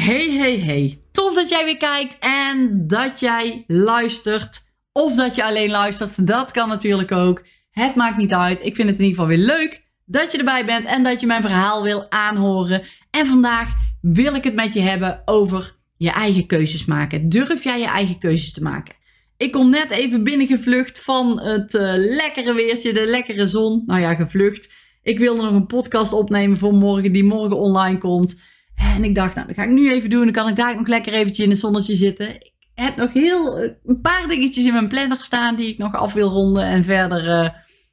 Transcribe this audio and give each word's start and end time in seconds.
Hey, 0.00 0.30
hey, 0.30 0.58
hey. 0.58 1.02
Tof 1.12 1.34
dat 1.34 1.48
jij 1.48 1.64
weer 1.64 1.76
kijkt 1.76 2.16
en 2.20 2.86
dat 2.86 3.20
jij 3.20 3.64
luistert. 3.66 4.60
Of 4.92 5.14
dat 5.14 5.34
je 5.34 5.44
alleen 5.44 5.70
luistert. 5.70 6.26
Dat 6.26 6.50
kan 6.50 6.68
natuurlijk 6.68 7.12
ook. 7.12 7.44
Het 7.70 7.94
maakt 7.94 8.16
niet 8.16 8.32
uit. 8.32 8.64
Ik 8.64 8.74
vind 8.74 8.88
het 8.88 8.98
in 8.98 9.04
ieder 9.04 9.20
geval 9.20 9.36
weer 9.36 9.46
leuk 9.46 9.82
dat 10.04 10.32
je 10.32 10.38
erbij 10.38 10.64
bent 10.64 10.84
en 10.84 11.02
dat 11.02 11.20
je 11.20 11.26
mijn 11.26 11.42
verhaal 11.42 11.82
wil 11.82 12.10
aanhoren. 12.10 12.82
En 13.10 13.26
vandaag 13.26 13.72
wil 14.00 14.34
ik 14.34 14.44
het 14.44 14.54
met 14.54 14.74
je 14.74 14.80
hebben 14.80 15.22
over 15.24 15.76
je 15.96 16.10
eigen 16.10 16.46
keuzes 16.46 16.84
maken. 16.84 17.28
Durf 17.28 17.64
jij 17.64 17.80
je 17.80 17.86
eigen 17.86 18.18
keuzes 18.18 18.52
te 18.52 18.62
maken? 18.62 18.94
Ik 19.36 19.52
kom 19.52 19.70
net 19.70 19.90
even 19.90 20.24
binnengevlucht 20.24 21.00
van 21.00 21.40
het 21.40 21.74
uh, 21.74 21.92
lekkere 21.94 22.54
weertje, 22.54 22.92
de 22.92 23.06
lekkere 23.06 23.46
zon. 23.46 23.82
Nou 23.86 24.00
ja, 24.00 24.14
gevlucht. 24.14 24.72
Ik 25.02 25.18
wilde 25.18 25.42
nog 25.42 25.54
een 25.54 25.66
podcast 25.66 26.12
opnemen 26.12 26.56
voor 26.56 26.74
morgen, 26.74 27.12
die 27.12 27.24
morgen 27.24 27.56
online 27.56 27.98
komt. 27.98 28.36
En 28.80 29.04
ik 29.04 29.14
dacht, 29.14 29.34
nou, 29.34 29.46
dat 29.46 29.56
ga 29.56 29.62
ik 29.62 29.70
nu 29.70 29.92
even 29.92 30.10
doen. 30.10 30.24
Dan 30.24 30.32
kan 30.32 30.48
ik 30.48 30.56
daar 30.56 30.76
nog 30.76 30.86
lekker 30.86 31.12
eventjes 31.12 31.44
in 31.44 31.50
het 31.50 31.58
zonnetje 31.58 31.94
zitten. 31.94 32.34
Ik 32.34 32.52
heb 32.74 32.96
nog 32.96 33.12
heel 33.12 33.58
eh, 33.58 33.70
een 33.84 34.00
paar 34.00 34.28
dingetjes 34.28 34.64
in 34.64 34.72
mijn 34.72 34.88
planner 34.88 35.20
staan 35.20 35.56
die 35.56 35.68
ik 35.68 35.78
nog 35.78 35.94
af 35.94 36.12
wil 36.12 36.28
ronden. 36.28 36.64
En 36.64 36.84
verder 36.84 37.24
uh, 37.24 37.48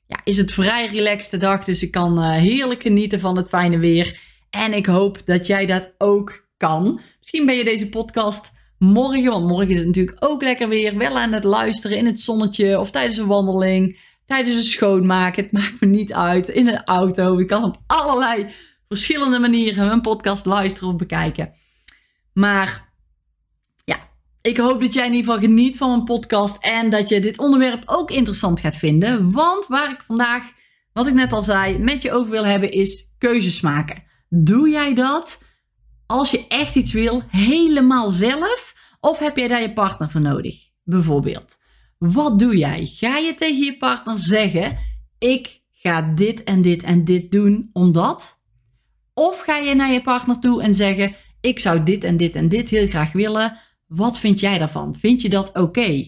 ja, 0.06 0.20
is 0.23 0.38
het 0.38 0.52
vrij 0.52 0.88
relaxte 0.88 1.38
dag. 1.38 1.64
Dus 1.64 1.84
ik 1.84 1.92
kan 1.92 2.20
uh, 2.20 2.30
heerlijk 2.30 2.81
genieten 2.81 3.20
van 3.20 3.38
het 3.38 3.47
fijne 3.47 3.78
weer. 3.78 4.20
En 4.50 4.73
ik 4.73 4.86
hoop 4.86 5.22
dat 5.25 5.47
jij 5.47 5.66
dat 5.66 5.94
ook 5.97 6.47
kan. 6.58 7.00
Misschien 7.19 7.45
ben 7.45 7.56
je 7.56 7.64
deze 7.64 7.90
podcast 7.90 8.52
morgen, 8.78 9.31
want 9.31 9.47
morgen 9.47 9.69
is 9.69 9.78
het 9.78 9.88
natuurlijk 9.88 10.17
ook 10.19 10.42
lekker 10.42 10.69
weer. 10.69 10.97
Wel 10.97 11.17
aan 11.17 11.34
het 11.34 11.44
luisteren 11.44 11.97
in 11.97 12.06
het 12.06 12.22
zonnetje 12.22 12.80
of 12.80 12.92
tijdens 12.92 13.17
een 13.17 13.28
wandeling. 13.28 14.00
Tijdens 14.25 14.58
een 14.58 14.64
schoonmaken. 14.64 15.44
Het 15.44 15.52
maakt 15.52 15.80
me 15.80 15.88
niet 15.88 16.14
uit. 16.14 16.50
In 16.50 16.66
de 16.66 16.84
auto. 16.84 17.40
Ik 17.40 17.47
kan 17.47 17.64
op 17.64 17.78
allerlei 17.88 18.47
verschillende 18.88 19.40
manieren 19.40 19.88
mijn 19.88 20.02
podcast 20.02 20.46
luisteren 20.46 20.90
of 20.90 20.96
bekijken. 20.96 21.54
Maar 22.34 22.94
ja, 23.86 24.10
ik 24.42 24.58
hoop 24.58 24.82
dat 24.82 24.94
jij 24.94 25.06
in 25.06 25.14
ieder 25.14 25.34
geval 25.34 25.48
geniet 25.48 25.78
van 25.78 25.90
mijn 25.90 26.04
podcast 26.04 26.58
en 26.60 26.90
dat 26.90 27.10
je 27.10 27.20
dit 27.20 27.38
onderwerp 27.38 27.84
ook 27.86 28.12
interessant 28.12 28.60
gaat 28.60 28.76
vinden. 28.76 29.32
Want 29.32 29.68
waar 29.68 29.92
ik 29.92 30.04
vandaag, 30.08 30.44
wat 30.94 31.08
ik 31.08 31.14
net 31.14 31.34
al 31.34 31.44
zei, 31.44 31.80
met 31.80 32.02
je 32.02 32.12
over 32.12 32.32
wil 32.32 32.46
hebben 32.46 32.72
is 32.72 33.10
keuzes 33.18 33.62
maken. 33.62 34.04
Doe 34.30 34.70
jij 34.70 34.94
dat 34.94 35.42
als 36.06 36.32
je 36.32 36.48
echt 36.48 36.76
iets 36.76 36.92
wil 36.92 37.24
helemaal 37.28 38.10
zelf 38.10 38.76
of 39.00 39.20
heb 39.20 39.38
jij 39.38 39.48
daar 39.48 39.62
je 39.62 39.74
partner 39.74 40.10
voor 40.10 40.22
nodig? 40.22 40.70
Bijvoorbeeld. 40.84 41.58
Wat 41.98 42.40
doe 42.40 42.58
jij? 42.58 42.86
Ga 42.86 43.18
je 43.18 43.34
tegen 43.36 43.64
je 43.64 43.78
partner 43.78 44.18
zeggen: 44.18 44.78
Ik 45.18 45.62
ga 45.72 46.02
dit 46.02 46.44
en 46.44 46.62
dit 46.62 46.84
en 46.84 47.06
dit 47.06 47.32
doen 47.32 47.70
omdat? 47.74 48.37
Of 49.18 49.40
ga 49.40 49.58
je 49.58 49.76
naar 49.76 49.92
je 49.92 50.02
partner 50.02 50.40
toe 50.40 50.62
en 50.62 50.73
zeggen: 50.73 51.16
Ik 51.42 51.60
zou 51.60 51.84
dit 51.84 52.04
en 52.04 52.18
dit 52.18 52.36
en 52.36 52.50
dit 52.50 52.70
heel 52.70 52.88
graag 52.88 53.12
willen. 53.12 53.58
Wat 53.88 54.20
vind 54.20 54.40
jij 54.40 54.58
daarvan? 54.58 54.96
Vind 55.00 55.22
je 55.22 55.30
dat 55.30 55.54
oké? 55.54 56.08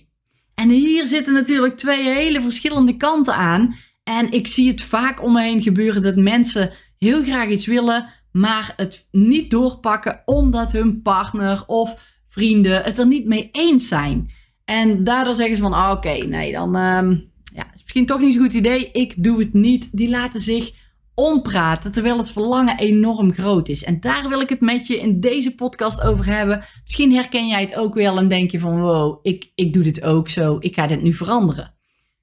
En 0.56 0.70
hier 0.70 1.06
zitten 1.06 1.34
natuurlijk 1.34 1.78
twee 1.78 2.04
hele 2.04 2.42
verschillende 2.42 2.98
kanten 2.98 3.36
aan. 3.36 3.76
En 4.04 4.32
ik 4.32 4.48
zie 4.48 4.68
het 4.68 4.82
vaak 4.82 5.24
om 5.24 5.34
me 5.34 5.42
heen 5.42 5.62
gebeuren 5.62 6.02
dat 6.02 6.16
mensen 6.16 6.72
heel 6.98 7.24
graag 7.24 7.50
iets 7.50 7.66
willen, 7.66 8.06
maar 8.32 8.74
het 8.76 9.08
niet 9.12 9.52
doorpakken 9.52 10.22
omdat 10.26 10.72
hun 10.72 11.02
partner 11.02 11.64
of 11.66 12.02
vrienden 12.30 12.84
het 12.84 13.00
er 13.00 13.08
niet 13.08 13.26
mee 13.26 13.50
eens 13.52 13.88
zijn. 13.88 14.32
En 14.66 15.04
daardoor 15.04 15.36
zeggen 15.36 15.56
ze 15.56 15.62
van, 15.62 15.74
ah, 15.74 15.92
oké, 15.92 16.26
nee, 16.28 16.52
dan 16.52 16.76
um, 16.76 17.32
ja, 17.54 17.66
is 17.74 17.82
misschien 17.82 18.06
toch 18.06 18.20
niet 18.20 18.34
zo'n 18.34 18.44
goed 18.44 18.54
idee. 18.54 18.92
Ik 18.92 19.24
doe 19.24 19.40
het 19.40 19.54
niet. 19.54 19.90
Die 19.92 20.10
laten 20.10 20.42
zich 20.42 20.72
ompraten 21.20 21.92
terwijl 21.92 22.18
het 22.18 22.32
verlangen 22.32 22.78
enorm 22.78 23.34
groot 23.34 23.68
is. 23.68 23.84
En 23.84 24.00
daar 24.00 24.30
wil 24.30 24.42
ik 24.42 24.50
het 24.50 24.62
met 24.62 24.88
je 24.88 25.00
in 25.00 25.20
deze 25.20 25.56
podcast 25.56 26.02
over 26.02 26.26
hebben. 26.26 26.64
Misschien 26.84 27.14
herken 27.14 27.48
jij 27.48 27.62
het 27.62 27.76
ook 27.76 27.94
wel 27.94 28.18
en 28.18 28.28
denk 28.28 28.52
je 28.52 28.60
van 28.60 28.80
wow, 28.80 29.20
ik, 29.22 29.52
ik 29.56 29.74
doe 29.74 29.84
dit 29.84 30.04
ook 30.04 30.30
zo, 30.30 30.58
ik 30.60 30.76
ga 30.76 30.88
dit 30.88 31.02
nu 31.02 31.14
veranderen. 31.14 31.74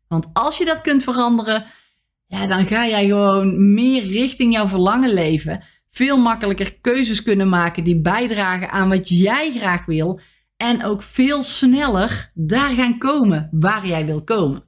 Want 0.09 0.27
als 0.33 0.59
je 0.59 0.65
dat 0.65 0.81
kunt 0.81 1.03
veranderen, 1.03 1.65
ja, 2.27 2.47
dan 2.47 2.67
ga 2.67 2.87
jij 2.87 3.07
gewoon 3.07 3.75
meer 3.75 4.03
richting 4.03 4.53
jouw 4.53 4.69
verlangen 4.69 5.13
leven. 5.13 5.65
Veel 5.91 6.19
makkelijker 6.19 6.79
keuzes 6.81 7.23
kunnen 7.23 7.49
maken 7.49 7.85
die 7.85 8.01
bijdragen 8.01 8.71
aan 8.71 8.89
wat 8.89 9.09
jij 9.09 9.53
graag 9.57 9.85
wil. 9.85 10.21
En 10.57 10.85
ook 10.85 11.03
veel 11.03 11.43
sneller 11.43 12.31
daar 12.35 12.73
gaan 12.73 12.99
komen 12.99 13.49
waar 13.53 13.87
jij 13.87 14.07
wil 14.07 14.25
komen. 14.25 14.65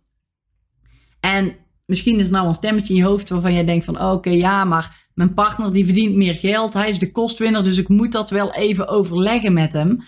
En 1.21 1.57
misschien 1.89 2.21
is 2.21 2.31
nou 2.31 2.49
een 2.49 2.55
stemmetje 2.55 2.95
in 2.95 3.01
je 3.01 3.07
hoofd 3.07 3.29
waarvan 3.29 3.53
jij 3.53 3.65
denkt 3.65 3.85
van 3.85 4.01
oké 4.01 4.31
ja, 4.31 4.65
maar 4.65 5.07
mijn 5.15 5.35
partner 5.35 5.73
die 5.73 5.85
verdient 5.85 6.15
meer 6.15 6.35
geld, 6.35 6.73
hij 6.75 6.89
is 6.89 6.99
de 6.99 7.11
kostwinner, 7.11 7.65
dus 7.65 7.79
ik 7.79 7.89
moet 7.89 8.13
dat 8.13 8.31
wel 8.31 8.55
even 8.55 8.89
overleggen 8.89 9.53
met 9.53 9.73
hem. 9.73 10.03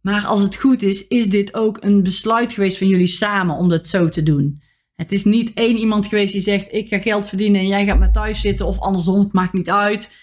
Maar 0.00 0.26
als 0.26 0.42
het 0.42 0.56
goed 0.56 0.82
is, 0.82 1.06
is 1.06 1.28
dit 1.28 1.54
ook 1.54 1.84
een 1.84 2.02
besluit 2.02 2.52
geweest 2.52 2.78
van 2.78 2.86
jullie 2.86 3.06
samen 3.06 3.56
om 3.56 3.68
dat 3.68 3.86
zo 3.86 4.08
te 4.08 4.22
doen. 4.22 4.62
Het 4.94 5.12
is 5.12 5.24
niet 5.24 5.52
één 5.54 5.76
iemand 5.76 6.06
geweest 6.06 6.32
die 6.32 6.42
zegt 6.42 6.72
ik 6.72 6.88
ga 6.88 6.98
geld 6.98 7.28
verdienen 7.28 7.60
en 7.60 7.66
jij 7.66 7.84
gaat 7.84 7.98
maar 7.98 8.12
thuis 8.12 8.40
zitten 8.40 8.66
of 8.66 8.78
andersom, 8.78 9.20
het 9.20 9.32
maakt 9.32 9.52
niet 9.52 9.70
uit. 9.70 10.16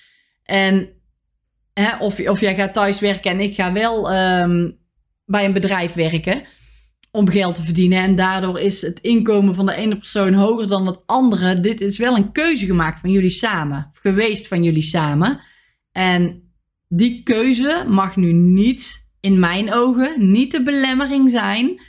En 0.43 0.89
hè, 1.73 1.97
of, 1.97 2.19
of 2.19 2.39
jij 2.39 2.55
gaat 2.55 2.73
thuis 2.73 2.99
werken 2.99 3.31
en 3.31 3.39
ik 3.39 3.55
ga 3.55 3.73
wel 3.73 4.13
um, 4.13 4.77
bij 5.25 5.45
een 5.45 5.53
bedrijf 5.53 5.93
werken 5.93 6.43
om 7.11 7.29
geld 7.29 7.55
te 7.55 7.63
verdienen. 7.63 7.99
En 7.99 8.15
daardoor 8.15 8.59
is 8.59 8.81
het 8.81 8.99
inkomen 8.99 9.55
van 9.55 9.65
de 9.65 9.73
ene 9.73 9.97
persoon 9.97 10.33
hoger 10.33 10.67
dan 10.67 10.87
het 10.87 10.99
andere. 11.05 11.59
Dit 11.59 11.81
is 11.81 11.97
wel 11.97 12.15
een 12.15 12.31
keuze 12.31 12.65
gemaakt 12.65 12.99
van 12.99 13.11
jullie 13.11 13.29
samen. 13.29 13.91
Geweest 13.93 14.47
van 14.47 14.63
jullie 14.63 14.81
samen. 14.81 15.39
En 15.91 16.51
die 16.87 17.23
keuze 17.23 17.85
mag 17.87 18.15
nu 18.15 18.31
niet, 18.33 19.07
in 19.19 19.39
mijn 19.39 19.73
ogen, 19.73 20.31
niet 20.31 20.51
de 20.51 20.63
belemmering 20.63 21.29
zijn 21.29 21.81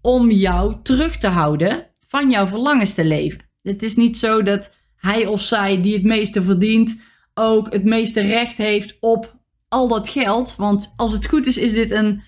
om 0.00 0.30
jou 0.30 0.76
terug 0.82 1.16
te 1.16 1.28
houden 1.28 1.86
van 2.08 2.30
jouw 2.30 2.46
verlangens 2.46 2.94
te 2.94 3.04
leven. 3.04 3.50
Het 3.62 3.82
is 3.82 3.96
niet 3.96 4.18
zo 4.18 4.42
dat 4.42 4.74
hij 4.96 5.26
of 5.26 5.42
zij 5.42 5.80
die 5.80 5.94
het 5.94 6.04
meeste 6.04 6.42
verdient 6.42 7.02
ook 7.34 7.72
het 7.72 7.84
meeste 7.84 8.20
recht 8.20 8.56
heeft 8.56 8.96
op 9.00 9.36
al 9.68 9.88
dat 9.88 10.08
geld. 10.08 10.56
Want 10.56 10.92
als 10.96 11.12
het 11.12 11.26
goed 11.26 11.46
is, 11.46 11.58
is 11.58 11.72
dit 11.72 11.90
een, 11.90 12.22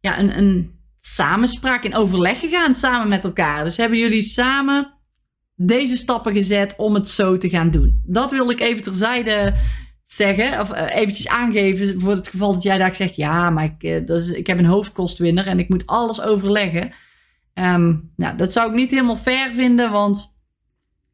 ja, 0.00 0.18
een, 0.18 0.38
een 0.38 0.77
samenspraak 1.14 1.84
in 1.84 1.94
overleg 1.94 2.38
gegaan 2.38 2.74
samen 2.74 3.08
met 3.08 3.24
elkaar. 3.24 3.64
Dus 3.64 3.76
hebben 3.76 3.98
jullie 3.98 4.22
samen 4.22 4.94
deze 5.54 5.96
stappen 5.96 6.32
gezet 6.34 6.74
om 6.76 6.94
het 6.94 7.08
zo 7.08 7.38
te 7.38 7.48
gaan 7.48 7.70
doen. 7.70 8.02
Dat 8.04 8.30
wil 8.30 8.50
ik 8.50 8.60
even 8.60 8.82
terzijde 8.82 9.54
zeggen, 10.06 10.60
of 10.60 10.70
uh, 10.70 10.96
eventjes 10.96 11.28
aangeven 11.28 12.00
voor 12.00 12.14
het 12.14 12.28
geval 12.28 12.52
dat 12.52 12.62
jij 12.62 12.78
daar 12.78 12.94
zegt, 12.94 13.16
ja, 13.16 13.50
maar 13.50 13.64
ik, 13.64 13.82
uh, 13.82 14.06
dat 14.06 14.18
is, 14.18 14.30
ik 14.30 14.46
heb 14.46 14.58
een 14.58 14.66
hoofdkostwinner 14.66 15.46
en 15.46 15.58
ik 15.58 15.68
moet 15.68 15.86
alles 15.86 16.20
overleggen. 16.20 16.92
Um, 17.54 18.12
nou, 18.16 18.36
dat 18.36 18.52
zou 18.52 18.68
ik 18.68 18.74
niet 18.74 18.90
helemaal 18.90 19.16
fair 19.16 19.50
vinden, 19.50 19.90
want 19.90 20.36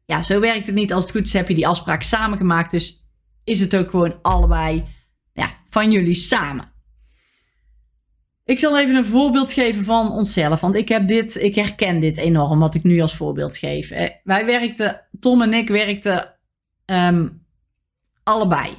ja, 0.05 0.21
zo 0.21 0.39
werkt 0.39 0.65
het 0.65 0.75
niet. 0.75 0.93
Als 0.93 1.03
het 1.03 1.13
goed 1.13 1.25
is, 1.25 1.33
heb 1.33 1.47
je 1.47 1.55
die 1.55 1.67
afspraak 1.67 2.01
samen 2.01 2.37
gemaakt, 2.37 2.71
dus 2.71 3.07
is 3.43 3.59
het 3.59 3.75
ook 3.75 3.89
gewoon 3.89 4.19
allebei 4.21 4.85
ja, 5.33 5.49
van 5.69 5.91
jullie 5.91 6.13
samen. 6.13 6.73
Ik 8.45 8.59
zal 8.59 8.79
even 8.79 8.95
een 8.95 9.05
voorbeeld 9.05 9.53
geven 9.53 9.83
van 9.83 10.11
onszelf. 10.11 10.59
Want 10.59 10.75
ik 10.75 10.89
heb 10.89 11.07
dit, 11.07 11.35
ik 11.35 11.55
herken 11.55 11.99
dit 11.99 12.17
enorm, 12.17 12.59
wat 12.59 12.75
ik 12.75 12.83
nu 12.83 12.99
als 12.99 13.15
voorbeeld 13.15 13.57
geef. 13.57 13.91
Eh, 13.91 14.09
wij 14.23 14.45
werkten, 14.45 15.01
Tom 15.19 15.41
en 15.41 15.53
ik 15.53 15.69
werkten 15.69 16.35
um, 16.85 17.45
allebei. 18.23 18.73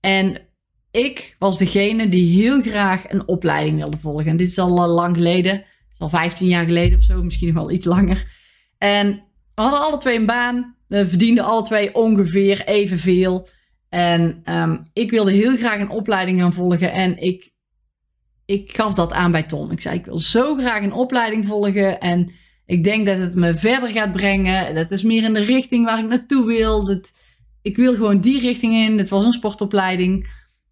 En 0.00 0.48
ik 0.90 1.36
was 1.38 1.58
degene 1.58 2.08
die 2.08 2.42
heel 2.42 2.60
graag 2.60 3.10
een 3.10 3.28
opleiding 3.28 3.76
wilde 3.76 3.98
volgen. 3.98 4.30
En 4.30 4.36
dit 4.36 4.48
is 4.48 4.58
al 4.58 4.88
lang 4.88 5.16
geleden. 5.16 5.64
Is 5.92 5.98
al 5.98 6.08
15 6.08 6.46
jaar 6.46 6.64
geleden 6.64 6.98
of 6.98 7.04
zo, 7.04 7.22
misschien 7.22 7.54
nog 7.54 7.56
wel 7.56 7.70
iets 7.70 7.86
langer. 7.86 8.24
En 8.78 9.08
we 9.54 9.62
hadden 9.62 9.80
alle 9.80 9.98
twee 9.98 10.16
een 10.16 10.26
baan. 10.26 10.76
We 10.88 11.08
verdienden 11.08 11.44
alle 11.44 11.62
twee 11.62 11.94
ongeveer 11.94 12.62
evenveel. 12.66 13.48
En 13.88 14.42
um, 14.44 14.82
ik 14.92 15.10
wilde 15.10 15.32
heel 15.32 15.56
graag 15.56 15.80
een 15.80 15.90
opleiding 15.90 16.40
gaan 16.40 16.52
volgen. 16.52 16.92
En 16.92 17.18
ik 17.18 17.51
ik 18.46 18.76
gaf 18.76 18.94
dat 18.94 19.12
aan 19.12 19.32
bij 19.32 19.42
Tom. 19.42 19.70
Ik 19.70 19.80
zei, 19.80 19.98
ik 19.98 20.04
wil 20.04 20.18
zo 20.18 20.54
graag 20.54 20.82
een 20.82 20.92
opleiding 20.92 21.46
volgen 21.46 22.00
en 22.00 22.32
ik 22.66 22.84
denk 22.84 23.06
dat 23.06 23.18
het 23.18 23.34
me 23.34 23.54
verder 23.54 23.88
gaat 23.88 24.12
brengen. 24.12 24.74
Dat 24.74 24.90
is 24.90 25.02
meer 25.02 25.24
in 25.24 25.32
de 25.32 25.40
richting 25.40 25.84
waar 25.84 25.98
ik 25.98 26.08
naartoe 26.08 26.46
wil. 26.46 26.84
Dat, 26.84 27.10
ik 27.62 27.76
wil 27.76 27.94
gewoon 27.94 28.20
die 28.20 28.40
richting 28.40 28.74
in. 28.74 28.98
Het 28.98 29.08
was 29.08 29.24
een 29.24 29.32
sportopleiding. 29.32 30.28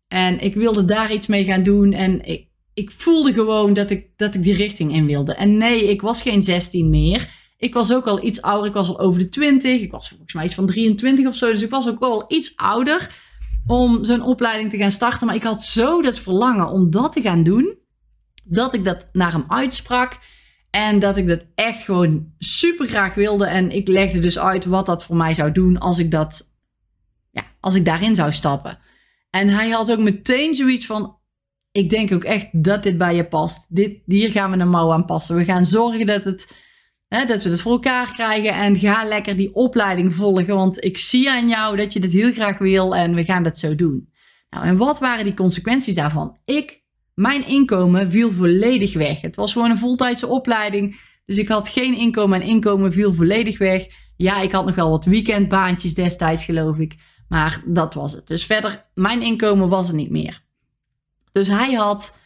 En 0.09 0.41
ik 0.41 0.55
wilde 0.55 0.85
daar 0.85 1.13
iets 1.13 1.27
mee 1.27 1.45
gaan 1.45 1.63
doen. 1.63 1.93
En 1.93 2.25
ik, 2.25 2.49
ik 2.75 2.91
voelde 2.91 3.33
gewoon 3.33 3.73
dat 3.73 3.91
ik, 3.91 4.07
dat 4.17 4.35
ik 4.35 4.43
die 4.43 4.55
richting 4.55 4.93
in 4.93 5.07
wilde. 5.07 5.35
En 5.35 5.57
nee, 5.57 5.91
ik 5.91 6.01
was 6.01 6.23
geen 6.23 6.43
16 6.43 6.91
meer. 6.91 7.29
Ik 7.59 7.75
was 7.75 7.93
ook 7.93 8.07
al 8.07 8.25
iets 8.25 8.43
ouder. 8.43 8.67
Ik 8.67 8.75
was 8.75 8.89
al 8.89 9.01
over 9.01 9.21
de 9.21 9.29
20. 9.29 9.81
Ik 9.81 9.91
was 9.91 10.09
volgens 10.09 10.35
mij 10.35 10.45
iets 10.45 10.55
van 10.55 10.67
23 10.67 11.27
of 11.27 11.37
zo. 11.37 11.51
Dus 11.51 11.63
ik 11.63 11.71
was 11.71 11.89
ook 11.89 12.01
wel 12.01 12.25
iets 12.29 12.53
ouder 12.57 13.11
om 13.67 14.05
zo'n 14.05 14.23
opleiding 14.23 14.71
te 14.71 14.77
gaan 14.77 14.91
starten. 14.91 15.27
Maar 15.27 15.37
ik 15.37 15.43
had 15.43 15.65
zo 15.65 16.03
dat 16.03 16.19
verlangen 16.19 16.69
om 16.69 16.91
dat 16.91 17.13
te 17.13 17.21
gaan 17.21 17.43
doen. 17.43 17.79
Dat 18.45 18.75
ik 18.75 18.85
dat 18.85 19.09
naar 19.13 19.33
hem 19.33 19.45
uitsprak. 19.49 20.19
En 20.71 20.99
dat 20.99 21.17
ik 21.17 21.29
dat 21.29 21.47
echt 21.55 21.83
gewoon 21.83 22.33
super 22.39 22.89
graag 22.89 23.15
wilde. 23.15 23.47
En 23.47 23.71
ik 23.71 23.89
legde 23.89 24.19
dus 24.19 24.39
uit 24.39 24.65
wat 24.65 24.87
dat 24.87 25.05
voor 25.05 25.17
mij 25.17 25.35
zou 25.35 25.53
doen 25.53 25.79
als 25.79 25.99
ik 25.99 26.11
dat, 26.11 26.49
ja, 27.31 27.43
als 27.61 27.75
ik 27.75 27.85
daarin 27.85 28.15
zou 28.15 28.33
stappen. 28.33 28.79
En 29.31 29.49
hij 29.49 29.71
had 29.71 29.93
ook 29.93 29.99
meteen 29.99 30.55
zoiets 30.55 30.87
van: 30.87 31.17
Ik 31.73 31.91
denk 31.91 32.13
ook 32.13 32.25
echt 32.25 32.49
dat 32.65 32.83
dit 32.83 32.99
bij 32.99 33.15
je 33.15 33.29
past. 33.29 33.67
Dit, 33.69 33.99
hier 34.07 34.31
gaan 34.31 34.51
we 34.51 34.57
een 34.57 34.69
mouw 34.69 34.93
aan 34.93 35.05
passen. 35.05 35.37
We 35.37 35.45
gaan 35.45 35.67
zorgen 35.67 36.07
dat, 36.07 36.25
het, 36.25 36.55
hè, 37.11 37.25
dat 37.25 37.43
we 37.43 37.51
het 37.51 37.61
voor 37.61 37.73
elkaar 37.73 38.13
krijgen. 38.13 38.55
En 38.55 38.77
ga 38.77 39.05
lekker 39.05 39.37
die 39.37 39.55
opleiding 39.55 40.15
volgen. 40.15 40.55
Want 40.55 40.85
ik 40.85 40.99
zie 40.99 41.31
aan 41.31 41.49
jou 41.49 41.77
dat 41.77 41.93
je 41.93 42.01
dit 42.01 42.13
heel 42.13 42.33
graag 42.33 42.59
wil. 42.59 42.97
En 42.97 43.15
we 43.15 43.25
gaan 43.25 43.43
dat 43.43 43.59
zo 43.59 43.75
doen. 43.75 44.09
Nou, 44.51 44.65
en 44.65 44.77
wat 44.77 44.99
waren 44.99 45.25
die 45.25 45.35
consequenties 45.35 45.95
daarvan? 45.95 46.39
Ik 46.45 46.81
mijn 47.15 47.47
inkomen 47.47 48.11
viel 48.11 48.33
volledig 48.33 48.93
weg. 48.95 49.21
Het 49.21 49.37
was 49.37 49.53
gewoon 49.53 49.71
een 49.71 49.79
voltijdse 49.79 50.27
opleiding. 50.27 51.01
Dus 51.27 51.37
ik 51.37 51.49
had 51.49 51.69
geen 51.69 51.95
inkomen 51.95 52.41
en 52.41 52.49
inkomen 52.49 52.93
viel 52.93 53.15
volledig 53.15 53.59
weg. 53.59 53.87
Ja, 54.17 54.41
ik 54.41 54.53
had 54.53 54.67
nog 54.67 54.75
wel 54.75 54.91
wat 54.91 55.05
weekendbaantjes 55.05 55.95
destijds, 55.95 56.45
geloof 56.45 56.79
ik. 56.79 56.95
Maar 57.29 57.63
dat 57.67 57.95
was 57.95 58.13
het. 58.13 58.27
Dus 58.27 58.45
verder, 58.45 58.87
mijn 58.95 59.23
inkomen 59.23 59.69
was 59.69 59.89
er 59.89 59.95
niet 59.95 60.11
meer. 60.11 60.43
Dus 61.33 61.49
hij 61.49 61.73
had, 61.73 62.17